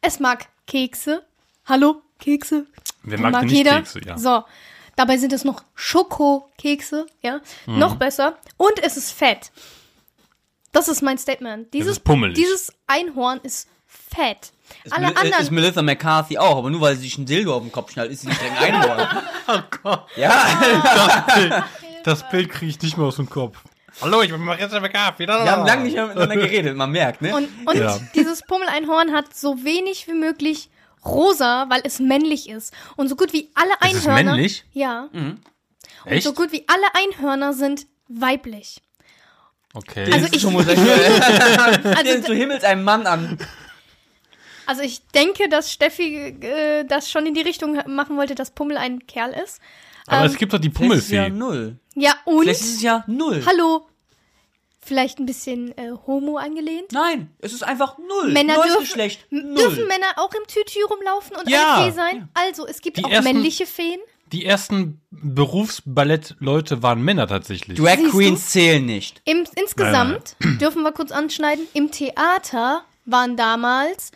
[0.00, 1.24] es mag Kekse.
[1.66, 2.66] Hallo, Kekse.
[3.02, 4.16] Wer mag denn nicht Kekse, ja.
[4.16, 4.44] So,
[4.94, 7.78] dabei sind es noch Schokokekse, ja, Mhm.
[7.80, 8.36] noch besser.
[8.56, 9.50] Und es ist fett.
[10.74, 11.72] Das ist mein Statement.
[11.72, 12.34] Dieses, ist pummelig.
[12.36, 14.52] dieses Einhorn ist fett.
[14.90, 17.54] Alle Mel- äh, anderen Ist Melissa McCarthy auch, aber nur weil sie sich ein Dildo
[17.54, 19.08] auf den Kopf schnallt, ist sie nicht direkt ein Einhorn.
[19.48, 20.06] Oh Gott.
[20.16, 21.64] Ja,
[22.04, 23.56] Das Bild kriege ich nicht mehr aus dem Kopf.
[24.02, 25.26] Hallo, ich bin Marissa McCarthy.
[25.26, 27.34] wir haben lange nicht mehr miteinander geredet, man merkt, ne?
[27.34, 27.98] Und, und Ja.
[28.14, 30.68] dieses Pummeleinhorn hat so wenig wie möglich
[31.04, 32.74] rosa, weil es männlich ist.
[32.96, 34.32] Und so gut wie alle Es ist Einhörner.
[34.32, 34.64] männlich?
[34.72, 35.08] Ja.
[35.12, 35.40] Und
[36.06, 36.24] Echt?
[36.24, 38.80] so gut wie alle Einhörner sind weiblich.
[39.74, 40.10] Okay.
[40.12, 41.20] Also ist ich- homosexuell.
[41.96, 43.38] Also, du himmelst einen Mann an.
[44.66, 48.76] also ich denke, dass Steffi äh, das schon in die Richtung machen wollte, dass Pummel
[48.76, 49.60] ein Kerl ist.
[50.06, 51.30] Aber ähm, es gibt doch die es ja Pummelfee.
[51.30, 51.76] null.
[51.94, 53.42] Ja, und Vielleicht ist es ja null.
[53.46, 53.86] hallo.
[54.86, 56.92] Vielleicht ein bisschen äh, homo angelehnt.
[56.92, 58.32] Nein, es ist einfach null.
[58.32, 59.54] Männer Neues dürfen, Geschlecht, null.
[59.56, 61.76] dürfen Männer auch im Tütü rumlaufen und Ja.
[61.76, 62.28] eine Fee sein?
[62.34, 63.98] Also, es gibt Die auch männliche Feen.
[64.32, 67.78] Die ersten Berufsballett-Leute waren Männer tatsächlich.
[67.78, 68.16] Drag Siehst du?
[68.16, 69.22] Queens zählen nicht.
[69.24, 74.10] Im, insgesamt, dürfen wir kurz anschneiden, im Theater waren damals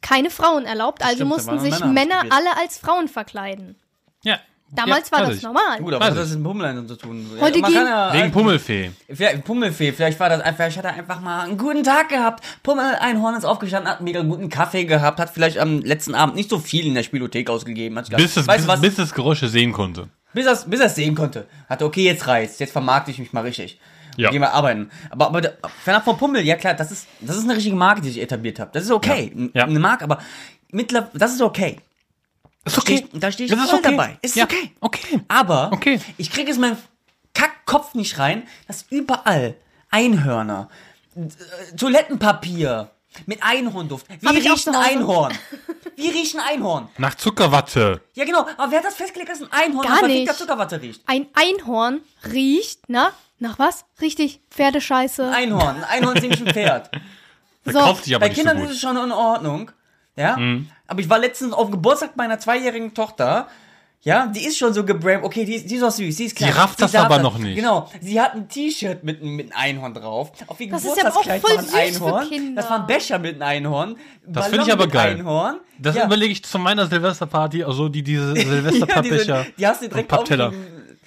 [0.00, 3.76] keine Frauen erlaubt, also stimmt, mussten sich Männer Männer alle als Frauen verkleiden.
[4.22, 4.38] Ja.
[4.74, 5.78] Damals ja, war das normal.
[5.78, 6.22] Gut, aber was hat ich.
[6.22, 7.26] das mit Pummelein zu tun?
[7.40, 8.90] Heute kann ja, Wegen Pummelfee.
[9.08, 12.44] Vielleicht Pummelfee, vielleicht war das einfach, vielleicht hat er einfach mal einen guten Tag gehabt.
[12.62, 16.34] Pummel Einhorn ist aufgestanden, hat einen mega guten Kaffee gehabt, hat vielleicht am letzten Abend
[16.34, 17.96] nicht so viel in der Spielothek ausgegeben.
[17.96, 18.80] Hat Bis du bis, was?
[18.80, 20.08] bis es Geräusche sehen konnte.
[20.32, 21.46] Bis er bis er's sehen konnte.
[21.68, 23.78] Hatte, okay, jetzt reicht's, jetzt vermarkte ich mich mal richtig.
[24.16, 24.30] Ja.
[24.30, 24.90] Gehen wir arbeiten.
[25.10, 25.42] Aber, aber
[25.82, 28.60] fernab vom Pummel, ja klar, das ist, das ist eine richtige Marke, die ich etabliert
[28.60, 28.70] habe.
[28.72, 29.32] Das ist okay.
[29.54, 29.64] Ja.
[29.64, 30.18] Eine Marke, aber
[30.70, 31.78] mittlerweile, das ist okay.
[32.64, 33.90] Ist Da steh ich- Da stehe ich Das ist voll okay.
[33.90, 34.18] dabei.
[34.22, 34.70] Ist Ja, okay.
[34.80, 35.20] okay.
[35.28, 36.00] Aber Okay.
[36.16, 36.78] ich kriege es in meinen
[37.34, 39.56] Kackkopf nicht rein, dass überall
[39.90, 40.68] Einhörner,
[41.16, 42.90] äh, Toilettenpapier
[43.26, 44.06] mit Einhornduft.
[44.20, 44.74] Wie riecht ein.
[44.74, 45.32] Einhorn?
[45.96, 46.88] Wie riecht ein Einhorn?
[46.98, 48.00] Nach Zuckerwatte.
[48.14, 50.34] Ja genau, aber wer hat das festgelegt, dass ein Einhorn Gar nach nicht.
[50.34, 51.02] Zuckerwatte riecht?
[51.06, 52.00] Ein Einhorn
[52.32, 53.84] riecht, na, nach was?
[54.00, 55.30] Richtig, Pferdescheiße.
[55.30, 56.90] Einhorn, ein Einhorn ist nämlich ein Pferd.
[57.66, 58.66] Aber Bei nicht so Kindern gut.
[58.66, 59.70] ist es schon in Ordnung.
[60.16, 60.36] Ja?
[60.36, 60.68] Mhm.
[60.86, 63.48] Aber ich war letztens auf dem Geburtstag meiner zweijährigen Tochter.
[64.02, 65.24] Ja, die ist schon so gebrannt.
[65.24, 66.52] Okay, die, ist- die ist auch süß, die ist klein.
[66.52, 67.56] rafft das aber noch nicht.
[67.56, 67.88] Genau.
[68.02, 70.30] Sie hat ein T-Shirt mit, einem- mit einem Einhorn drauf.
[70.46, 72.28] Auf ihr Das ist ja aber auch Geburtstagskleid voll war ein süß für Einhorn.
[72.28, 72.60] Kinder.
[72.62, 73.96] Das war ein Becher mit einem Einhorn.
[74.26, 75.14] Das finde ich aber geil.
[75.20, 75.56] Einhorn.
[75.78, 76.04] Das ja.
[76.04, 80.12] überlege ich zu meiner Silvesterparty, also die diese ja, Silvesterpappbecher diese, die hast du direkt
[80.12, 80.54] aufgeschrieben.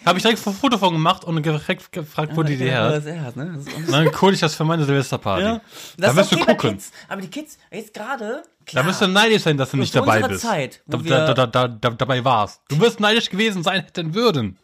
[0.07, 3.05] Habe ich direkt ein Foto von gemacht und direkt gefragt, wo die die her hat.
[3.05, 3.63] Er ne?
[3.89, 5.43] Dann hole ich das für meine Silvesterparty.
[5.43, 5.61] Ja.
[5.97, 6.71] Da wirst du okay bei gucken.
[6.77, 6.91] Kids.
[7.07, 8.43] Aber die Kids, jetzt gerade,
[8.73, 10.41] Da wirst du neidisch sein, dass du nicht dabei bist.
[10.41, 12.61] Zeit, wo da, wir- da, da, da, da, dabei warst.
[12.69, 14.57] Du wirst neidisch gewesen sein hätten würden.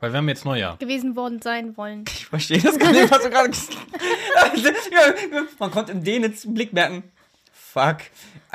[0.00, 0.78] Weil wir haben jetzt Neujahr.
[0.78, 2.06] gewesen worden sein wollen.
[2.08, 4.56] Ich verstehe das gar nicht, was du gerade gesagt hast.
[4.90, 7.02] Ja, Man konnte im Denitz Blick merken,
[7.52, 7.98] fuck,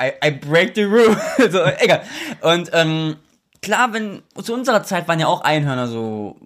[0.00, 1.16] I, I break the rule.
[1.50, 2.02] so, egal.
[2.40, 3.16] Und ähm,
[3.66, 6.36] klar, wenn zu unserer Zeit waren ja auch Einhörner so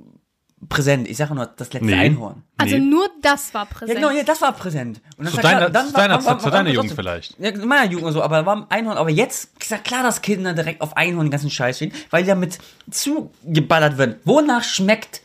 [0.69, 1.09] präsent.
[1.09, 1.95] Ich sage nur das letzte Nee.
[1.95, 2.43] Einhorn.
[2.59, 2.85] Also Nee.
[2.85, 3.99] nur das war Ja, präsent.
[3.99, 5.01] genau, ja, das war präsent.
[5.17, 6.75] Und das Zu war deiner- klar, dann zu war- deiner- war- war- zu deiner war-
[6.75, 7.39] Jugend vielleicht.
[7.39, 8.99] Ja, in meiner Jugend und so, aber war ein Einhorn.
[8.99, 12.23] Aber jetzt, ist ja klar, dass Kinder direkt auf Einhorn den ganzen Scheiß stehen, weil
[12.25, 12.59] die damit
[12.91, 14.17] zugeballert werden.
[14.25, 15.23] Wonach schmeckt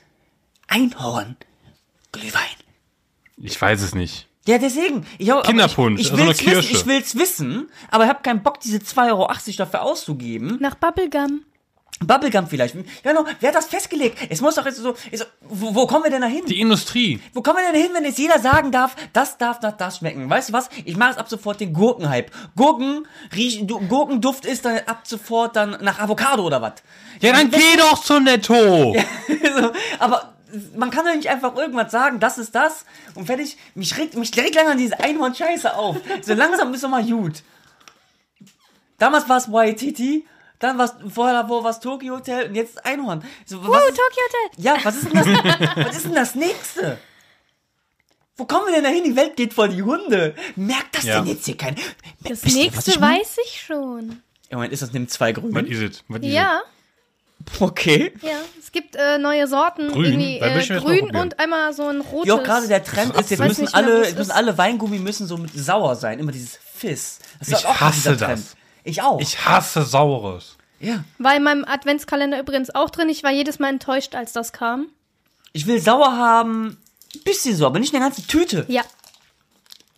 [0.68, 1.36] Einhorn?
[2.12, 2.42] Glühwein.
[3.38, 4.28] Ich weiß es nicht.
[4.48, 5.06] Ja, deswegen.
[5.18, 6.72] Ich Kinderpunsch, ich, ich also eine will's wissen, Kirsche.
[6.74, 10.58] ich will's wissen, aber ich habe keinen Bock, diese 2,80 Euro dafür auszugeben.
[10.62, 11.42] Nach Bubblegum.
[12.00, 12.76] Bubblegum vielleicht.
[12.76, 13.26] Ja, genau.
[13.40, 14.18] Wer hat das festgelegt?
[14.30, 16.44] Es muss doch jetzt so, ist, wo, wo kommen wir denn da hin?
[16.46, 17.22] Die Industrie.
[17.34, 20.30] Wo kommen wir denn hin, wenn jetzt jeder sagen darf, das darf das, das schmecken?
[20.30, 20.70] Weißt du was?
[20.84, 22.32] Ich mache jetzt ab sofort den Gurkenhype.
[22.58, 26.74] Gurken riechen, du, Gurkenduft ist dann ab sofort dann nach Avocado oder was?
[27.22, 28.94] Ja, dann geh doch zu Netto.
[29.58, 30.34] so, aber
[30.76, 33.58] man kann doch nicht einfach irgendwas sagen, das ist das und fertig.
[33.74, 35.98] Mich regt, mich regt langsam diese Einhorn-Scheiße auf.
[36.22, 37.44] So langsam ist doch mal gut.
[38.98, 40.26] Damals war es YTT,
[40.60, 43.24] dann war vorher war es Tokyo Hotel und jetzt Einhorn.
[43.46, 44.64] So, Oh, was ist, Tokyo Hotel.
[44.64, 45.86] ja, was ist denn das?
[45.88, 46.98] was ist denn das nächste?
[48.38, 49.04] Wo kommen wir denn dahin?
[49.04, 50.36] Die Welt geht vor die Hunde.
[50.56, 51.20] Merkt das Ja.
[51.22, 51.76] denn jetzt hier kein?
[52.24, 53.20] Das Wisst ihr, was nächste ich meine?
[53.20, 54.22] weiß ich schon.
[54.50, 55.66] Im Moment ist das neben zwei Was Grün.
[55.68, 56.04] is it?
[56.10, 56.62] Was is Ja,
[57.60, 58.14] Okay.
[58.22, 58.38] ja.
[58.60, 59.92] Es gibt äh, neue Sorten.
[59.92, 60.20] Grün?
[60.20, 62.28] Äh, grün und einmal so ein rotes.
[62.28, 65.52] Ja, gerade der Trend ist, jetzt müssen alle, was müssen alle Weingummi müssen so mit
[65.54, 66.20] sauer sein.
[66.20, 67.20] Immer dieses Fiss.
[67.40, 68.56] Das Ich hasse das.
[68.86, 69.20] Ich auch.
[69.20, 70.56] Ich hasse Saures.
[70.80, 71.04] ja.
[71.18, 73.10] War in meinem Adventskalender übrigens auch drin.
[73.10, 74.88] Ich war jedes Mal enttäuscht, als das kam.
[75.52, 76.78] Ich will sauer haben,
[77.16, 78.66] ein bisschen so, aber nicht eine ganze Tüte.
[78.68, 78.84] Ja.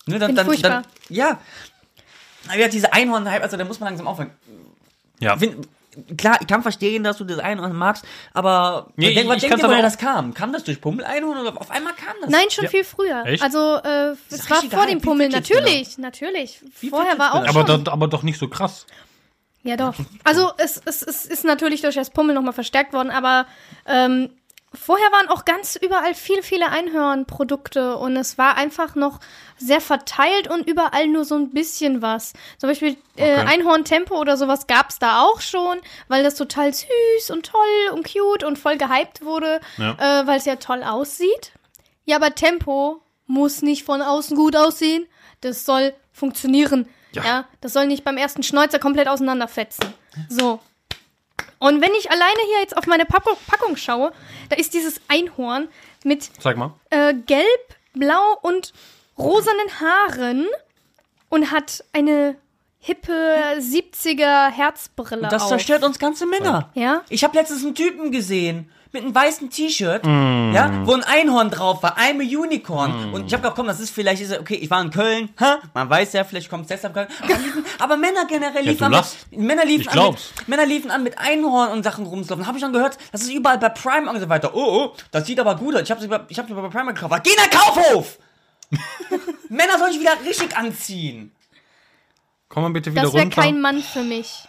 [0.06, 0.70] Ne, dann, Find dann, furchtbar.
[0.70, 1.40] dann, ja.
[2.48, 4.32] Aber ja, diese Einhorn-Hype, also da muss man langsam aufhören.
[5.20, 5.36] Ja.
[5.38, 5.68] Find,
[6.18, 9.60] klar, ich kann verstehen, dass du das Einhorn magst, aber Nee, denk, was ich denkt
[9.64, 10.34] ihr, woher das kam?
[10.34, 12.30] Kam das durch Pummel-Einhorn oder auf einmal kam das?
[12.30, 12.70] Nein, schon Ja.
[12.70, 13.24] viel früher.
[13.26, 13.44] Echt?
[13.44, 15.30] Also, äh, es war vor dem Pummel.
[15.30, 16.62] Natürlich, natürlich.
[16.80, 17.84] Wie Vorher war auch Aber, schon.
[17.84, 18.86] da, aber doch nicht so krass.
[19.64, 19.96] Ja, doch.
[20.24, 23.46] Also, es, es, es ist natürlich durch das Pummel nochmal verstärkt worden, aber
[23.86, 24.30] ähm,
[24.74, 29.20] vorher waren auch ganz überall viele, viele Einhornprodukte und es war einfach noch
[29.58, 32.34] sehr verteilt und überall nur so ein bisschen was.
[32.60, 33.46] Zum Beispiel äh, Okay.
[33.48, 38.06] Einhorn-Tempo oder sowas gab es da auch schon, weil das total süß und toll und
[38.12, 40.22] cute und voll gehypt wurde, Ja.
[40.22, 41.52] äh, weil es ja toll aussieht.
[42.06, 45.06] Ja, aber Tempo muss nicht von außen gut aussehen.
[45.42, 46.88] Das soll funktionieren.
[47.14, 47.24] Ja.
[47.26, 47.46] Ja.
[47.62, 49.94] das soll nicht beim ersten Schnäuzer komplett auseinanderfetzen.
[50.30, 50.60] So.
[51.60, 54.12] Und wenn ich alleine hier jetzt auf meine Packung, Packung schaue,
[54.50, 55.68] da ist dieses Einhorn
[56.04, 56.74] mit Zeig mal.
[56.92, 58.74] äh, gelb, blau und
[59.18, 60.48] rosanen Haaren
[61.30, 62.36] und hat eine
[62.80, 63.12] hippe
[63.58, 65.50] 70er Herzbrille Das auf.
[65.50, 66.70] zerstört uns ganze Männer.
[66.74, 67.02] Ja?
[67.10, 70.54] Ich habe letztens einen Typen gesehen mit einem weißen T-Shirt, Mm.
[70.56, 73.14] ja, wo ein Einhorn drauf war, I'm a Unicorn.
[73.14, 75.60] Und ich habe gedacht, komm, das ist vielleicht, ist, okay, ich war in Köln, ha,
[75.74, 77.08] man weiß ja, vielleicht kommt es deshalb Köln.
[77.80, 81.04] Aber, Männer generell Ja, liefen du an mit, Männer liefen an mit, Männer liefen an
[81.04, 82.48] mit Einhorn und Sachen rumzulaufen.
[82.48, 84.52] Habe ich schon gehört, das ist überall bei Prime und so weiter.
[84.56, 85.82] Oh, oh, das sieht aber gut aus.
[85.82, 87.24] Ich habe ich hab sie bei Prime gekauft.
[87.26, 88.18] Geh in den Kaufhof!
[89.50, 91.32] Männer sollen sich wieder richtig anziehen.
[92.50, 93.42] Komm mal bitte wieder Das wäre runter.
[93.42, 94.44] kein Mann für mich.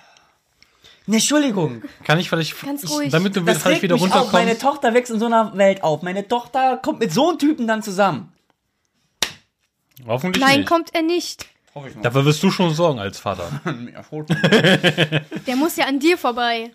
[1.07, 1.83] Ne, Entschuldigung.
[2.05, 3.11] Kann ich vielleicht, Ganz ich, ruhig.
[3.11, 4.03] damit du Das vielleicht regt wieder auf.
[4.03, 4.33] runterkommst?
[4.35, 6.03] Meine Tochter wächst in so einer Welt auf.
[6.03, 8.33] Meine Tochter kommt mit so einem Typen dann zusammen.
[10.07, 10.69] Hoffentlich Nein, nicht.
[10.69, 11.47] kommt er nicht.
[11.75, 12.03] Hoffe ich mal.
[12.03, 13.49] Dafür wirst du schon sorgen als Vater.
[15.47, 16.71] Der muss ja an dir vorbei.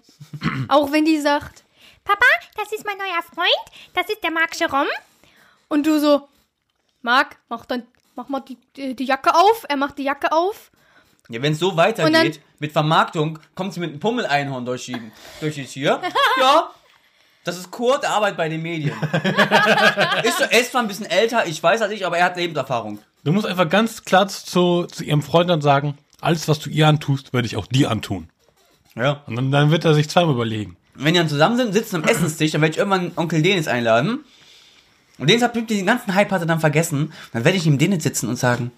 [0.67, 1.63] Auch wenn die sagt,
[2.03, 2.25] Papa,
[2.58, 3.49] das ist mein neuer Freund,
[3.93, 4.89] das ist der Marc Jerome.
[5.69, 6.27] Und du so,
[7.04, 7.84] Marc, mach dann,
[8.16, 9.66] mach mal die, die, die Jacke auf.
[9.70, 10.72] Er macht die Jacke auf.
[11.30, 15.00] Ja, wenn es so weitergeht, dann- mit Vermarktung, kommt sie mit einem Pummeleinhorn durch die,
[15.39, 16.02] durch die Tür.
[16.39, 16.72] ja.
[17.46, 18.96] Das ist Kurt, der arbeitet bei den Medien.
[20.24, 22.38] ist, so- er ist zwar ein bisschen älter, ich weiß als ich, aber er hat
[22.38, 23.00] Lebenserfahrung.
[23.26, 26.88] Du musst einfach ganz klar zu, zu ihrem Freund dann sagen, alles, was du ihr
[26.88, 28.30] antust, werde ich auch dir antun.
[28.96, 29.24] Ja.
[29.28, 30.78] Und dann, dann wird er sich zweimal überlegen.
[30.96, 34.24] Wenn die dann zusammen sind, sitzen am Essenstisch, dann werde ich irgendwann Onkel Dennis einladen.
[35.17, 37.13] Und Dennis hat den ganzen Hype hat er dann vergessen.
[37.32, 38.71] Dann werde ich ihm Dennis sitzen und sagen,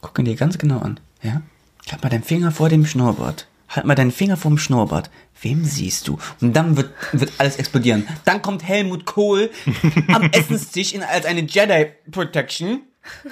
[0.00, 1.42] guck ihn dir ganz genau an, ja?
[1.90, 3.46] Halt mal deinen Finger vor dem Schnurrbart.
[3.68, 5.10] Halt mal deinen Finger vor dem Schnurrbart.
[5.40, 6.18] Wem siehst du?
[6.40, 8.06] Und dann wird, wird alles explodieren.
[8.24, 9.50] Dann kommt Helmut Kohl
[10.08, 12.82] am Essenstisch in, als eine Jedi Protection.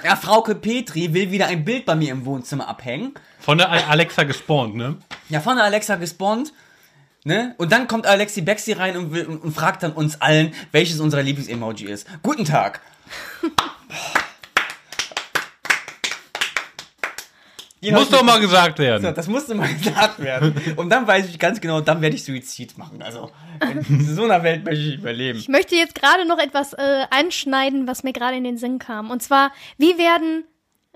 [0.03, 3.13] Ja, Frauke Petri will wieder ein Bild bei mir im Wohnzimmer abhängen.
[3.39, 4.97] Von der Alexa gespawnt, ne?
[5.29, 6.53] Ja, von der Alexa gespawnt.
[7.29, 7.53] Ne?
[7.59, 11.21] Und dann kommt Alexi Bexi rein und, will, und fragt dann uns allen, welches unser
[11.21, 12.07] Lieblings-Emoji ist.
[12.23, 12.81] Guten Tag.
[17.83, 19.13] Die Muss doch mal gesagt So, werden.
[19.13, 20.55] das musste mal gesagt werden.
[20.75, 23.03] Und dann weiß ich ganz genau, dann werde ich Suizid machen.
[23.03, 23.29] Also,
[23.87, 25.37] in so einer Welt möchte ich überleben.
[25.37, 29.11] Ich möchte jetzt gerade noch etwas äh, anschneiden, was mir gerade in den Sinn kam.
[29.11, 30.45] Und zwar, wie werden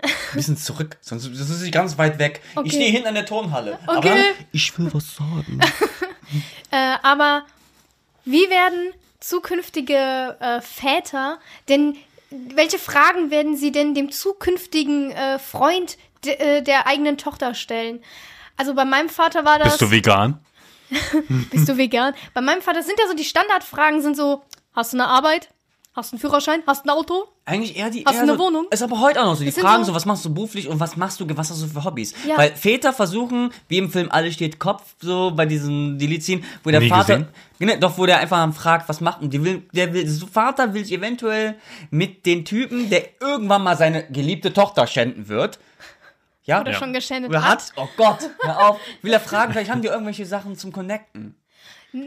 [0.04, 2.42] Ein bisschen zurück, sonst das ist ganz weit weg.
[2.54, 2.68] Okay.
[2.68, 3.78] Ich stehe hinten an der Turnhalle.
[3.86, 4.08] Okay.
[4.08, 4.16] Aber
[4.52, 5.60] ich will was sagen.
[6.70, 7.44] Äh, aber
[8.24, 11.38] wie werden zukünftige äh, Väter
[11.68, 11.96] denn,
[12.30, 18.02] welche Fragen werden sie denn dem zukünftigen äh, Freund de, äh, der eigenen Tochter stellen?
[18.56, 19.78] Also bei meinem Vater war das.
[19.78, 20.44] Bist du vegan?
[21.50, 22.14] bist du vegan?
[22.32, 25.50] Bei meinem Vater sind ja so die Standardfragen sind so, hast du eine Arbeit?
[25.94, 26.62] Hast du einen Führerschein?
[26.66, 27.28] Hast du ein Auto?
[27.46, 28.04] Eigentlich eher die.
[28.06, 28.66] Hast du eine so, Wohnung?
[28.70, 29.44] Ist aber heute auch noch so.
[29.44, 31.66] Die Fragen so- so, was machst du beruflich und was machst du, was hast du
[31.66, 32.14] für Hobbys?
[32.26, 32.38] Ja.
[32.38, 36.80] Weil Väter versuchen, wie im Film Alle steht Kopf, so bei diesen Delizien, wo der
[36.80, 37.18] Nie Vater.
[37.18, 37.28] gesehen.
[37.58, 40.72] Genau, doch, wo der einfach fragt, was macht und die will, der will, so Vater
[40.72, 41.56] will sich eventuell
[41.90, 45.58] mit den Typen, der irgendwann mal seine geliebte Tochter schänden wird.
[46.44, 47.58] Ja, Oder schon geschändet Oder hat?
[47.60, 47.72] hat.
[47.76, 48.80] Oh Gott, hör auf.
[49.02, 51.34] Will er fragen, vielleicht haben die irgendwelche Sachen zum Connecten.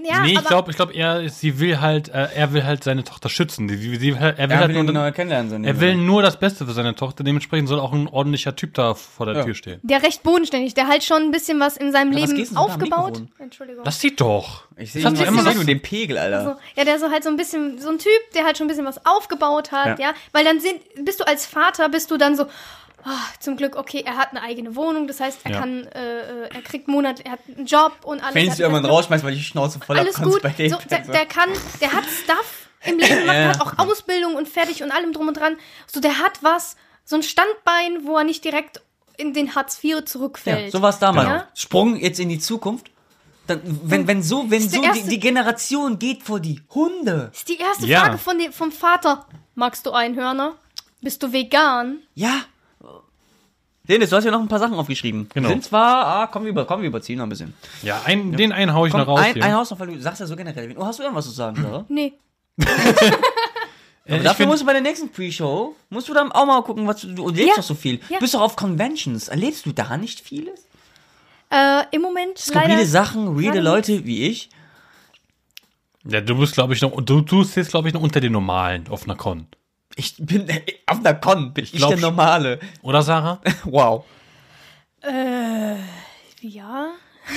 [0.03, 3.05] Ja, nee, ich glaube, ich glaube, er, sie will halt, äh, er will halt seine
[3.05, 3.69] Tochter schützen.
[3.69, 5.49] Sie, sie, er will Er halt will nur, ihn neu kennenlernen.
[5.49, 7.23] So er will nur das Beste für seine Tochter.
[7.23, 9.43] Dementsprechend soll auch ein ordentlicher Typ da vor der Ja.
[9.45, 9.79] Tür stehen.
[9.83, 13.21] der recht bodenständig, der halt schon ein bisschen was in seinem was Leben aufgebaut.
[13.39, 13.85] Entschuldigung.
[13.85, 14.63] Das sieht doch.
[14.75, 16.43] Ich sehe nur, immer so- nur den Pegel, Alter.
[16.43, 18.69] So, ja, der so halt so ein bisschen, so ein Typ, der halt schon ein
[18.69, 20.07] bisschen was aufgebaut hat, ja.
[20.09, 20.13] Ja.
[20.33, 22.45] Weil dann sind, bist du als Vater, bist du dann so,
[23.03, 25.59] ah, zum Glück, okay, er hat eine eigene Wohnung, das heißt, er Ja.
[25.59, 28.35] kann, äh, äh, er kriegt Monat, er hat einen Job und alles.
[28.35, 30.69] Wenn ich irgendwann rausschmeiß, weil ich die Schnauze voll Alles hab, kannst gut, bei dem
[30.71, 31.49] so, der, der kann,
[31.81, 33.47] der hat Stuff im Leben gemacht, Ja.
[33.49, 35.57] hat auch Ausbildung und fertig und allem drum und dran.
[35.87, 38.81] So, der hat was, so ein Standbein, wo er nicht direkt
[39.17, 40.65] in den Hartz IV zurückfällt.
[40.65, 41.27] Ja, so war es damals.
[41.27, 41.43] Genau.
[41.55, 42.91] Sprung jetzt in die Zukunft.
[43.47, 47.31] Dann, wenn, wenn so, wenn so die, erste- die Generation geht vor die Hunde.
[47.33, 48.01] ist die erste Ja.
[48.01, 49.25] Frage von dem, vom Vater.
[49.55, 50.55] Magst du Einhörner?
[51.01, 51.99] Bist du vegan?
[52.13, 52.41] Ja.
[53.87, 55.29] Dennis, du hast ja noch ein paar Sachen aufgeschrieben.
[55.33, 55.49] Genau.
[55.49, 57.53] Sind zwar, ah, komm, wir, über, komm, wir überziehen noch ein bisschen.
[57.83, 59.43] Ja, ein, den einen hau ich Komm, noch raus ein, hier.
[59.45, 60.75] ein Haus noch, weil du sagst ja so generell.
[60.77, 61.85] Oh, hast du irgendwas zu sagen, Sarah?
[61.89, 62.13] Nee.
[64.09, 66.87] Äh, dafür find- musst du bei der nächsten Pre-Show, musst du dann auch mal gucken,
[66.87, 67.55] was du, du lebst Ja.
[67.57, 67.99] doch so viel.
[68.07, 68.19] Ja.
[68.19, 69.27] Bist doch auf Conventions.
[69.27, 70.65] Erlebst du da nicht vieles?
[71.49, 72.85] Äh, Im Moment Skurrile leider.
[72.85, 74.49] Sachen, reale Leute wie ich.
[76.05, 78.87] ja, du bist, glaube ich, noch, du, du stehst, glaube ich, noch unter den Normalen
[78.87, 79.47] auf einer Con.
[79.99, 80.45] Ich bin,
[80.85, 81.99] auf der Con bin ich, glaub der.
[81.99, 82.59] Normale.
[82.81, 83.41] Oder, Sarah?
[83.65, 84.05] Wow.
[86.41, 86.87] Ja.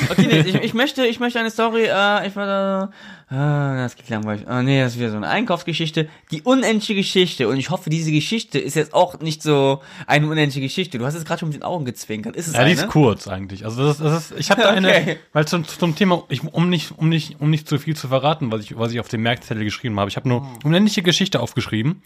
[0.08, 2.90] Okay, nee, ich, ich möchte, ich möchte eine Story, äh, ich war da,
[3.28, 4.46] äh, das geht langweilig.
[4.46, 6.08] Ah, nee, das ist wieder so eine Einkaufsgeschichte.
[6.30, 7.48] Die unendliche Geschichte.
[7.48, 10.98] Und ich hoffe, diese Geschichte ist jetzt auch nicht so eine unendliche Geschichte.
[10.98, 12.36] Du hast es gerade schon mit den Augen gezwinkert.
[12.36, 12.80] Ist es Ja, die eine?
[12.82, 13.64] ist kurz eigentlich.
[13.64, 15.16] Also das ist, das ist ich habe da eine, Okay.
[15.32, 18.52] weil zum, zum Thema, ich, um nicht, um nicht, um nicht zu viel zu verraten,
[18.52, 20.08] was ich, was ich auf dem Merkzettel geschrieben habe.
[20.08, 22.00] Ich habe nur unendliche Geschichte aufgeschrieben.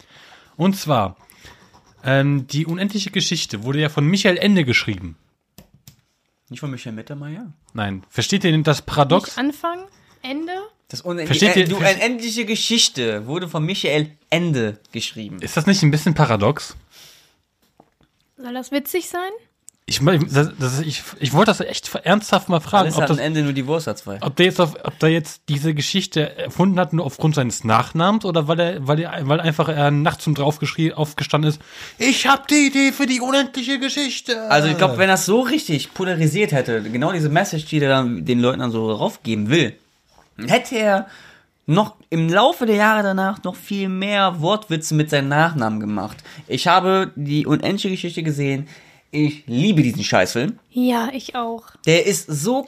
[0.57, 1.17] Und zwar
[2.05, 5.17] ähm, die unendliche Geschichte wurde ja von Michael Ende geschrieben.
[6.51, 7.53] Nicht von Michael Mittermeier?
[7.73, 9.29] Nein, versteht ihr denn das Paradox?
[9.31, 9.85] Nicht Anfang,
[10.23, 10.53] Ende.
[10.89, 15.41] Das Versteht ihr- äh, die unendliche Geschichte wurde von Michael Ende geschrieben.
[15.41, 16.77] Ist das nicht ein bisschen paradox?
[18.37, 19.31] Soll das witzig sein?
[19.87, 23.19] Ich, das, das, ich, ich wollte das echt ernsthaft mal fragen, Alles ob, hat das,
[23.19, 24.17] am Ende nur die Wurst hat zwei.
[24.23, 28.25] ob, der jetzt auf, ob der jetzt diese Geschichte erfunden hat, nur aufgrund seines Nachnamens
[28.25, 30.59] oder weil er, weil er, weil einfach er nachts um drauf
[30.95, 31.61] aufgestanden ist.
[31.99, 34.51] Ich habe die Idee für die unendliche Geschichte.
[34.51, 37.91] Also ich glaube, wenn er es so richtig polarisiert hätte, genau diese Message, die er
[37.91, 39.77] dann den Leuten dann so raufgeben will,
[40.47, 41.09] hätte er
[41.67, 46.19] noch im Laufe der Jahre danach noch viel mehr Wortwitze mit seinen Nachnamen gemacht.
[46.47, 48.67] Ich habe die unendliche Geschichte gesehen.
[49.15, 50.59] Ich liebe diesen Scheißfilm.
[50.71, 51.63] Ja, ich auch.
[51.87, 52.67] Der ist so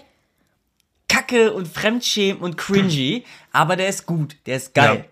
[1.09, 5.06] kack kacke und fremdschämen und cringy, aber der ist gut, der ist geil.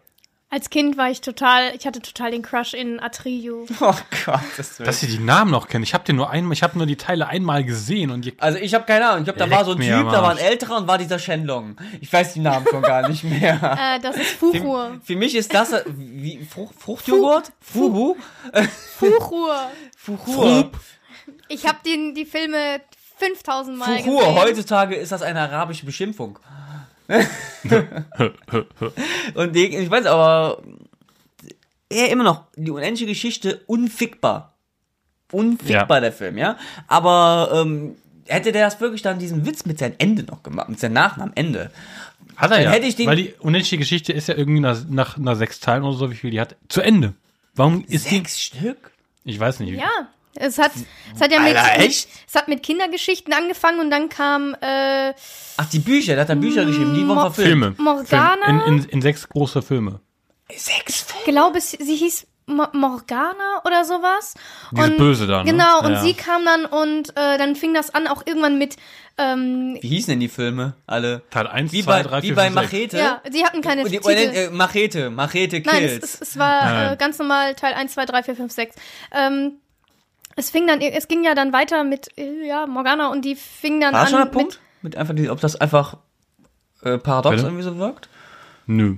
[0.48, 3.66] Als Kind war ich total, ich hatte total den Crush in Atreyu.
[3.80, 3.94] Oh
[4.24, 5.82] Gott, das Dass sie die Namen noch kennen.
[5.82, 8.72] Ich habe den nur einmal, ich habe nur die Teile einmal gesehen und Also ich
[8.72, 10.86] habe keine Ahnung, ich glaube, da war so ein Typ, da war ein älterer und
[10.86, 11.76] war dieser Shenlong.
[12.00, 13.58] Ich weiß die Namen schon gar nicht mehr.
[13.74, 15.00] Äh, das ist Fuchur.
[15.02, 17.50] Für mich ist das äh, wie Frucht, Fruchtjoghurt?
[17.60, 18.16] Fuhu?
[18.96, 19.56] Fuchur.
[19.96, 20.70] Fuchur.
[21.48, 22.80] Ich habe die Filme
[23.18, 24.20] 5000 Mal Fuchur.
[24.20, 24.34] gesehen.
[24.36, 26.38] Heutzutage ist das eine arabische Beschimpfung.
[29.34, 30.62] und die, ich weiß aber,
[31.90, 34.54] er immer noch, die unendliche Geschichte, unfickbar.
[35.32, 36.00] Unfickbar Ja.
[36.00, 36.56] der Film, ja.
[36.86, 40.80] Aber ähm, hätte der das wirklich dann diesen Witz mit seinem Ende noch gemacht, mit
[40.80, 41.70] seinem Nachnamen Ende.
[42.36, 42.70] hat er Dann ja.
[42.70, 45.82] hätte ich den- weil die unendliche Geschichte ist ja irgendwie nach, nach, nach sechs Teilen
[45.84, 47.14] oder so, wie viel die hat, zu Ende.
[47.54, 48.90] Warum ist die, Sechs Stück?
[49.24, 49.74] ich weiß nicht.
[49.78, 50.72] Ja, es hat,
[51.14, 52.08] es hat ja mit, Alter, echt?
[52.26, 55.12] es hat mit Kindergeschichten angefangen und dann kam äh,
[55.56, 57.48] Ach, die Bücher, der hat dann Bücher geschrieben, die wurden Mo- verfilmt.
[57.48, 57.74] Filme.
[57.78, 58.44] Morgana?
[58.46, 58.60] Film.
[58.66, 60.00] In, in, in sechs große Filme.
[60.54, 61.20] Sechs Filme?
[61.26, 64.34] ich glaube, sie hieß Mo Morgana oder sowas.
[64.70, 65.50] Diese Böse da, ne?
[65.50, 66.02] Genau, und Ja.
[66.02, 68.76] sie kam dann und äh, dann fing das an, auch irgendwann mit,
[69.16, 70.74] ähm, Wie hießen denn die Filme?
[70.86, 71.22] Alle.
[71.30, 72.72] Teil 1, Wie 2, bei, 3, wie 4, bei 5, 6.
[72.72, 72.98] Machete.
[72.98, 74.10] ja, sie hatten keine Und die, Titel.
[74.36, 76.04] äh, Machete, Machete Nein, Kills.
[76.04, 76.92] es, es, es war Nein.
[76.92, 78.76] äh, ganz normal Teil 1, 2, 3, 4, 5, 6.
[79.12, 79.52] Ähm,
[80.36, 83.80] es fing dann, es ging ja dann weiter mit, äh, ja, Morgana und die fing
[83.80, 84.60] dann War an das schon der mit, Punkt?
[84.82, 85.98] Mit einfach die, ob das einfach
[86.82, 87.46] äh, paradox Bitte?
[87.48, 88.08] irgendwie so wirkt?
[88.66, 88.96] Nö.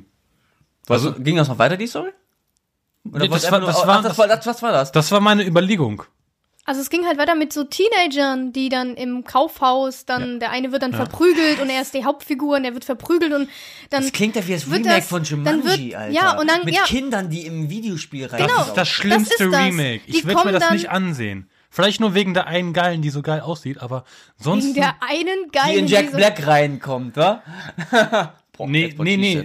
[0.89, 2.11] Also, ging das noch weiter, die Story?
[3.11, 4.93] Oder Nee, wollt's das war- ach, war- das war, das, was war das?
[4.93, 6.03] Das war meine Überlegung.
[6.67, 10.73] Also es ging halt weiter mit so Teenagern, die dann im Kaufhaus, dann der eine
[10.73, 13.49] wird dann verprügelt und er ist die Hauptfigur und er wird verprügelt und
[13.91, 16.13] dann Das klingt ja wie das Remake das- von dann Jumanji, wird- Alter.
[16.13, 16.83] ja, und dann- Mit ja.
[16.85, 18.43] Kindern, die im Videospiel rein.
[18.43, 18.57] Genau.
[18.59, 19.65] Das ist das schlimmste ist das.
[19.65, 20.01] Remake.
[20.09, 21.49] Die Ich will mir das dann- nicht ansehen.
[21.71, 24.05] Vielleicht nur wegen der einen Geilen, die so geil aussieht, aber
[24.39, 24.65] sonst.
[24.65, 27.43] wegen der einen die geilen in Jack diese- Black reinkommt, wa?
[28.57, 29.45] Boah, nee, nee, nee.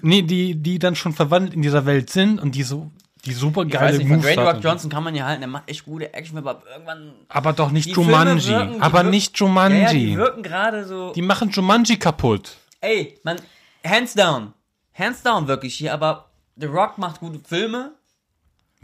[0.00, 2.90] Nee, die, die dann schon verwandelt in dieser Welt sind und die so,
[3.24, 5.68] die super Ich geile von Moves Dwayne Rock Johnson kann man ja halten, der macht
[5.70, 7.12] echt gute Action, aber irgendwann.
[7.28, 8.48] Aber doch nicht Jumanji.
[8.50, 10.16] wirken- aber wirken- nicht Ja, ja, die Jumanji.
[10.16, 11.12] wirken gerade so.
[11.12, 12.56] die machen Jumanji kaputt.
[12.80, 13.36] Ey, man,
[13.86, 14.52] hands down.
[14.94, 17.92] Hands down wirklich hier, aber The Rock macht gute Filme.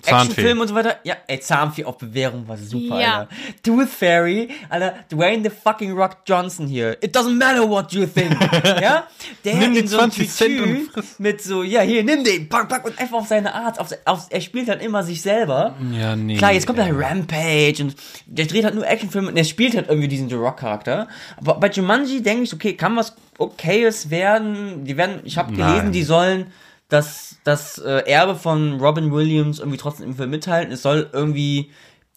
[0.01, 0.31] Zahnfee.
[0.31, 0.97] Actionfilme und so weiter.
[1.03, 3.19] Ja, ey, Zahnfee auf Bewährung war super, Ja.
[3.21, 3.29] Alter.
[3.65, 6.93] Tooth Fairy, Alter, Dwayne the fucking Rock Johnson hier.
[7.03, 8.31] It doesn't matter what you think.
[8.81, 9.09] ja?
[9.45, 11.19] Der Nimm die in so einem 20 Cent und friss.
[11.19, 13.81] mit so, ja, hier, nimm den, pack, pack, und einfach auf seine Art.
[13.81, 15.75] Auf, auf, er spielt halt immer sich selber.
[15.93, 16.37] Ja, nee.
[16.37, 19.89] Klar, jetzt kommt halt Rampage und der dreht halt nur Actionfilme und der spielt halt
[19.89, 21.09] irgendwie diesen The Rock-Charakter.
[21.39, 24.85] Aber bei Jumanji denke ich, okay, kann was Okayes werden.
[24.85, 25.93] Die werden, ich habe gelesen, Nein.
[25.93, 26.53] die sollen
[26.89, 30.73] das, das äh, Erbe von Robin Williams irgendwie trotzdem im Film mithalten.
[30.73, 31.71] Es soll irgendwie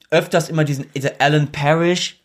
[0.09, 0.87] öfters immer diesen,
[1.19, 2.17] Alan Parrish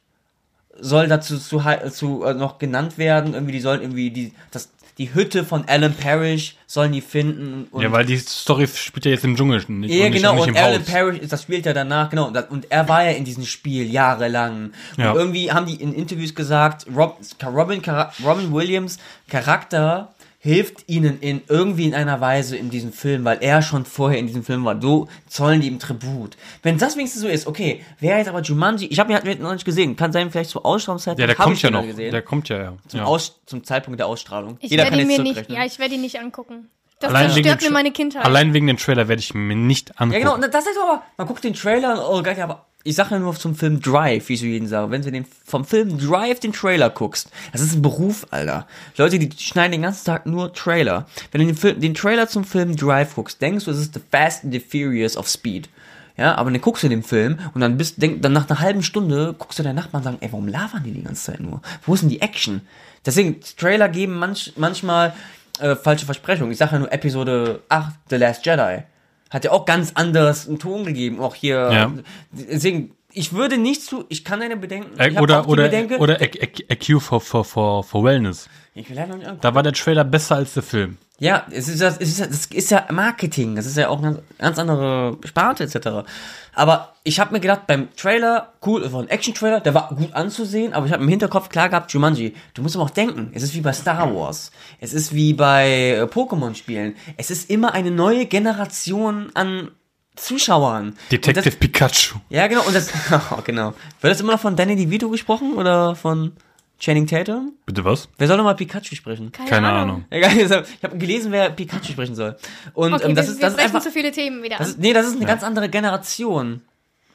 [0.78, 3.32] soll dazu zu, zu äh, noch genannt werden.
[3.34, 7.68] Irgendwie, die sollen irgendwie die, das, die Hütte von Alan Parrish sollen die finden.
[7.78, 10.36] Ja, weil die Story spielt ja jetzt im Dschungel nicht, ja, und nicht, genau, und
[10.38, 10.86] nicht und im Alan Haus.
[10.90, 13.88] Parrish, das spielt ja danach, genau, und, das- und er war ja in diesem Spiel
[13.88, 14.72] jahrelang.
[14.96, 15.12] Ja.
[15.12, 17.80] Und irgendwie haben die in Interviews gesagt, Rob, Robin,
[18.24, 20.12] Robin Williams Charakter
[20.46, 24.28] hilft ihnen in irgendwie in einer Weise in diesem Film, weil er schon vorher in
[24.28, 24.80] diesem Film war.
[24.80, 26.36] So zollen die ihm Tribut.
[26.62, 29.52] Wenn das wenigstens so ist, okay, wer jetzt aber Jumanji, ich habe ihn halt noch
[29.52, 31.18] nicht gesehen, kann sein, vielleicht zur Ausstrahlungszeit.
[31.18, 31.82] Ja, der kommt ich ja noch.
[31.84, 32.12] Gesehen.
[32.12, 32.76] Der kommt ja, ja.
[32.86, 33.06] zum, ja.
[33.06, 34.56] Aus, zum Zeitpunkt der Ausstrahlung.
[34.60, 36.70] Ich Jeder werde kann ihn jetzt mir nicht, ja, ich werde ihn nicht angucken.
[36.98, 38.24] Das Allein wegen, zerstört mir meine Kindheit.
[38.24, 40.22] allein wegen dem Trailer werde ich mir nicht angucken.
[40.22, 43.10] Ja, genau, das ist aber, man guckt den Trailer und, oh geil, aber ich sage
[43.16, 44.90] ja nur zum Film Drive, wie ich so jeden sage.
[44.92, 48.66] Wenn du den, vom Film Drive den Trailer guckst, das ist ein Beruf, Alter.
[48.96, 51.06] Leute, die schneiden den ganzen Tag nur Trailer.
[51.32, 54.00] Wenn du den, Film, den Trailer zum Film Drive guckst, denkst du, es ist The
[54.10, 55.68] Fast and the Furious of Speed.
[56.16, 58.82] Ja, aber dann guckst du den Film und dann bist, denk, dann nach einer halben
[58.82, 61.60] Stunde guckst du deinen Nachbarn und sagen, ey, warum labern die die ganze Zeit nur?
[61.84, 62.62] Wo ist denn die Action?
[63.04, 65.12] Deswegen, Trailer geben manch, manchmal
[65.60, 66.52] äh, falsche Versprechungen.
[66.52, 68.82] Ich sage ja nur Episode 8, The Last Jedi.
[69.30, 71.20] Hat ja auch ganz anders einen Ton gegeben.
[71.20, 71.70] Auch hier.
[71.72, 71.92] Ja.
[72.30, 74.98] Deswegen, ich würde nicht zu, ich kann deine Bedenken.
[74.98, 78.48] Äh, ich hab auch oder die oder, Bedenke, oder AQ for, for, for, for Wellness.
[78.74, 79.40] ich will leider nicht angucken.
[79.42, 80.98] Da war der Trailer besser als der Film.
[81.18, 84.22] Ja, es ist, das, es ist, das ist ja Marketing, das ist ja auch eine
[84.38, 86.06] ganz, andere Sparte etc.
[86.54, 90.12] Aber ich habe mir gedacht, beim Trailer, cool, es war ein Action-Trailer, der war gut
[90.12, 93.42] anzusehen, aber ich habe im Hinterkopf klar gehabt, Jumanji, du musst aber auch denken, es
[93.42, 97.90] ist wie bei Star Wars, es ist wie bei äh, Pokémon-Spielen, es ist immer eine
[97.90, 99.70] neue Generation an
[100.16, 100.96] Zuschauern.
[101.10, 102.18] Detective das, Pikachu.
[102.30, 103.74] ja, genau, und das, oh, genau.
[104.00, 106.32] Wird das immer noch von Danny DeVito gesprochen oder von
[106.78, 107.52] Channing Tatum?
[107.64, 108.08] Bitte was?
[108.18, 109.32] Wer soll nochmal Pikachu sprechen?
[109.32, 110.04] Keine Ahnung.
[110.10, 110.50] Egal, ich
[110.84, 112.36] habe gelesen, wer Pikachu sprechen soll.
[112.74, 113.82] Und Okay, ähm, das wir, ist, wir das ist sprechen einfach.
[113.82, 116.60] zu viele Themen wieder Das ist, nee, das ist eine ganz andere Generation.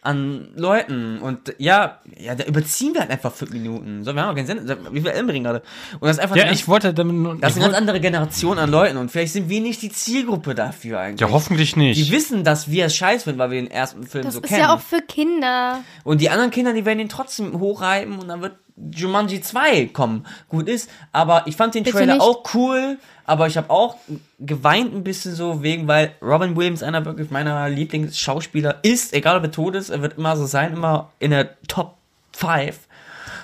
[0.03, 1.19] an Leuten.
[1.19, 4.03] Und ja, ja, da überziehen wir halt einfach fünf Minuten.
[4.03, 4.67] So, wir haben auch keinen Sinn.
[4.89, 5.61] Wie viel Ellenring gerade?
[5.99, 7.99] Und das ist einfach Ja, eine ich wollte damit nur, das ist eine ganz andere
[7.99, 11.19] Generation an Leuten und vielleicht sind wir nicht die Zielgruppe dafür eigentlich.
[11.21, 12.11] ja, hoffentlich Die nicht.
[12.11, 14.61] wissen, dass wir es scheiß finden, weil wir den ersten Film Das so ist kennen.
[14.61, 15.81] ja auch für Kinder.
[16.03, 20.25] und die anderen Kinder, die werden ihn trotzdem hochreiben und dann wird Jumanji 2 kommen.
[20.49, 22.21] Gut ist, aber ich fand den Bitte Trailer nicht.
[22.21, 23.95] auch cool, aber ich habe auch
[24.39, 29.43] geweint ein bisschen so wegen, weil Robin Williams einer wirklich meiner Lieblingsschauspieler ist, egal ob
[29.43, 31.97] er tot ist, er wird immer so sein, immer in der Top
[32.33, 32.79] 5.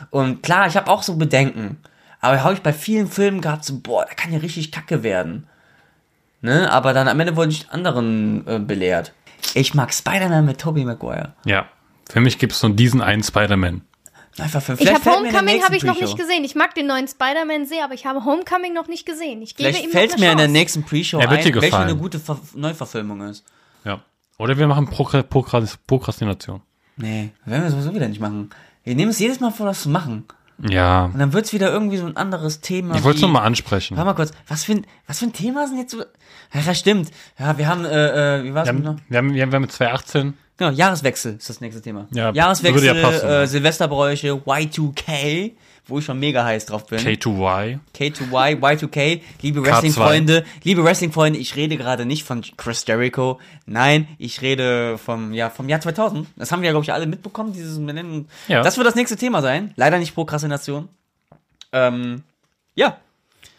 [0.09, 1.77] Und klar, ich habe auch so Bedenken,
[2.21, 5.47] aber habe ich bei vielen Filmen gehabt, so, boah, der kann ja richtig kacke werden.
[6.41, 6.71] Ne?
[6.71, 9.13] Aber dann am Ende wurde ich anderen äh, belehrt.
[9.53, 11.33] Ich mag Spider-Man mit Tobey Maguire.
[11.45, 11.67] Ja.
[12.09, 13.81] Für mich gibt's nur diesen einen Spider-Man.
[14.39, 16.43] Einfach für, Ich habe mir Homecoming habe ich noch nicht gesehen.
[16.43, 19.41] Ich mag den neuen Spider-Man sehr, aber ich habe Homecoming noch nicht gesehen.
[19.41, 20.59] Ich gebe Vielleicht ihm fällt noch mir eine in der Chance.
[20.59, 21.89] nächsten Pre-Show Er wird ein, welche gefallen.
[21.89, 23.43] eine gute Ver Neuverfilmung ist.
[23.83, 24.01] Ja.
[24.37, 26.61] Oder wir machen Prokra Prokra Prokrastination.
[26.97, 28.49] Nee, werden wir sowieso wieder nicht machen.
[28.83, 30.25] Wir nehmen es jedes Mal vor, das zu machen.
[30.59, 31.05] Ja.
[31.05, 32.95] Und dann wird's wieder irgendwie so ein anderes Thema.
[32.95, 33.95] Ich wollte es wie- nur mal ansprechen.
[33.97, 35.99] Warte mal kurz, was für, ein, was für ein Thema sind jetzt so...
[36.53, 37.11] Ja, das stimmt.
[37.37, 38.93] Ja, wir haben, äh, äh wie war's Wir mit noch?
[38.93, 42.07] haben, wir haben, wir haben mit 2018 Genau, Jahreswechsel ist das nächste Thema.
[42.11, 43.27] Ja, Jahreswechsel, ja passen.
[43.27, 45.51] äh, Silvesterbräuche, Y2K,
[45.85, 46.99] wo ich schon mega heiß drauf bin.
[46.99, 47.79] K2Y.
[47.95, 54.41] K2Y, Y2K, liebe Wrestling-Freunde, liebe Wrestling-Freunde, ich rede gerade nicht von Chris Jericho, nein, ich
[54.41, 56.27] rede vom, ja, vom Jahr 2000.
[56.35, 58.27] Das haben wir ja, glaube ich, alle mitbekommen, dieses Millennium.
[58.47, 58.63] Ja.
[58.63, 59.73] Das wird das nächste Thema sein.
[59.75, 60.89] Leider nicht Prokrastination.
[61.71, 62.23] Ähm,
[62.75, 62.97] ja,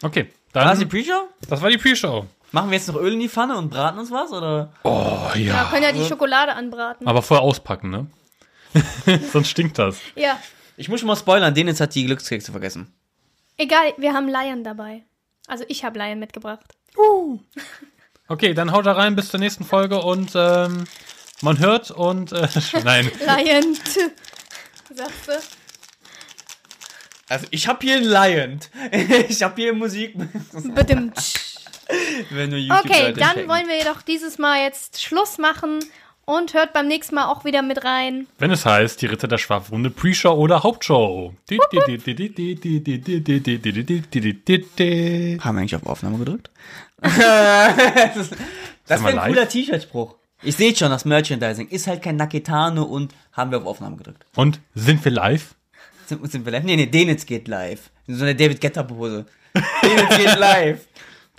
[0.01, 0.27] Okay.
[0.53, 1.27] war das die Dann, Pre-Show?
[1.49, 2.25] das war die Pre-Show.
[2.51, 4.71] Machen wir jetzt noch Öl in die Pfanne und braten uns was, oder?
[4.83, 5.63] Oh Ja, ja.
[5.65, 7.07] können ja die Schokolade anbraten.
[7.07, 8.07] Aber vorher auspacken, ne?
[9.31, 9.97] Sonst stinkt das.
[10.15, 10.39] Ja,
[10.77, 12.93] Ich muss schon mal spoilern, Dennis hat die Glückskekse vergessen.
[13.57, 15.03] egal, wir haben Lion dabei.
[15.47, 16.65] Also ich habe Lion mitgebracht.
[18.27, 20.85] Okay, dann haut da rein bis zur nächsten Folge und ähm,
[21.41, 22.47] man hört und äh,
[22.83, 23.09] nein.
[23.19, 23.75] Lion,
[24.95, 25.31] sagst du?
[27.27, 28.59] Also, ich habe hier ein Lion.
[29.29, 30.15] ich habe hier Musik.
[30.73, 31.11] Bitte.
[32.29, 33.49] Wenn du YouTube Okay, dann checken.
[33.49, 35.79] wollen wir jedoch dieses Mal jetzt Schluss machen
[36.25, 38.27] und hört beim nächsten Mal auch wieder mit rein.
[38.37, 41.33] Wenn es heißt, die Ritter der Schwafrunde Pre-Show oder Hauptshow.
[44.19, 46.49] Haben wir eigentlich auf Aufnahme gedrückt?
[47.01, 48.35] das ist-
[48.87, 50.15] das wäre ein cooler T-Shirt-Spruch.
[50.41, 54.25] Ich sehe schon, das Merchandising ist halt kein Naketano und haben wir auf Aufnahme gedrückt.
[54.35, 55.55] Und sind wir live?
[56.05, 56.63] Sind, sind wir live?
[56.63, 57.89] Nee, nee, Denitz geht live.
[58.07, 59.25] In so eine David Getter-Pose.
[59.83, 60.79] Denitz geht live.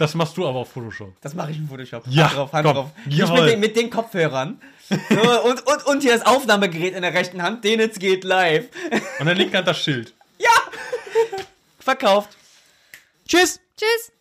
[0.00, 1.12] Das machst du aber auf Photoshop.
[1.20, 2.04] Das mache ich in Photoshop.
[2.06, 2.74] Ja, Hand drauf, Hand komm.
[2.74, 2.90] drauf.
[3.04, 4.58] Nicht mit den, mit den Kopfhörern.
[4.88, 7.62] So, und, und, und hier das Aufnahmegerät in der rechten Hand.
[7.64, 8.68] Denitz geht live.
[9.18, 10.14] Und dann linken Hand das Schild.
[11.80, 12.30] Verkauft.
[13.28, 13.60] Tschüss.
[13.76, 14.12] Tschüss!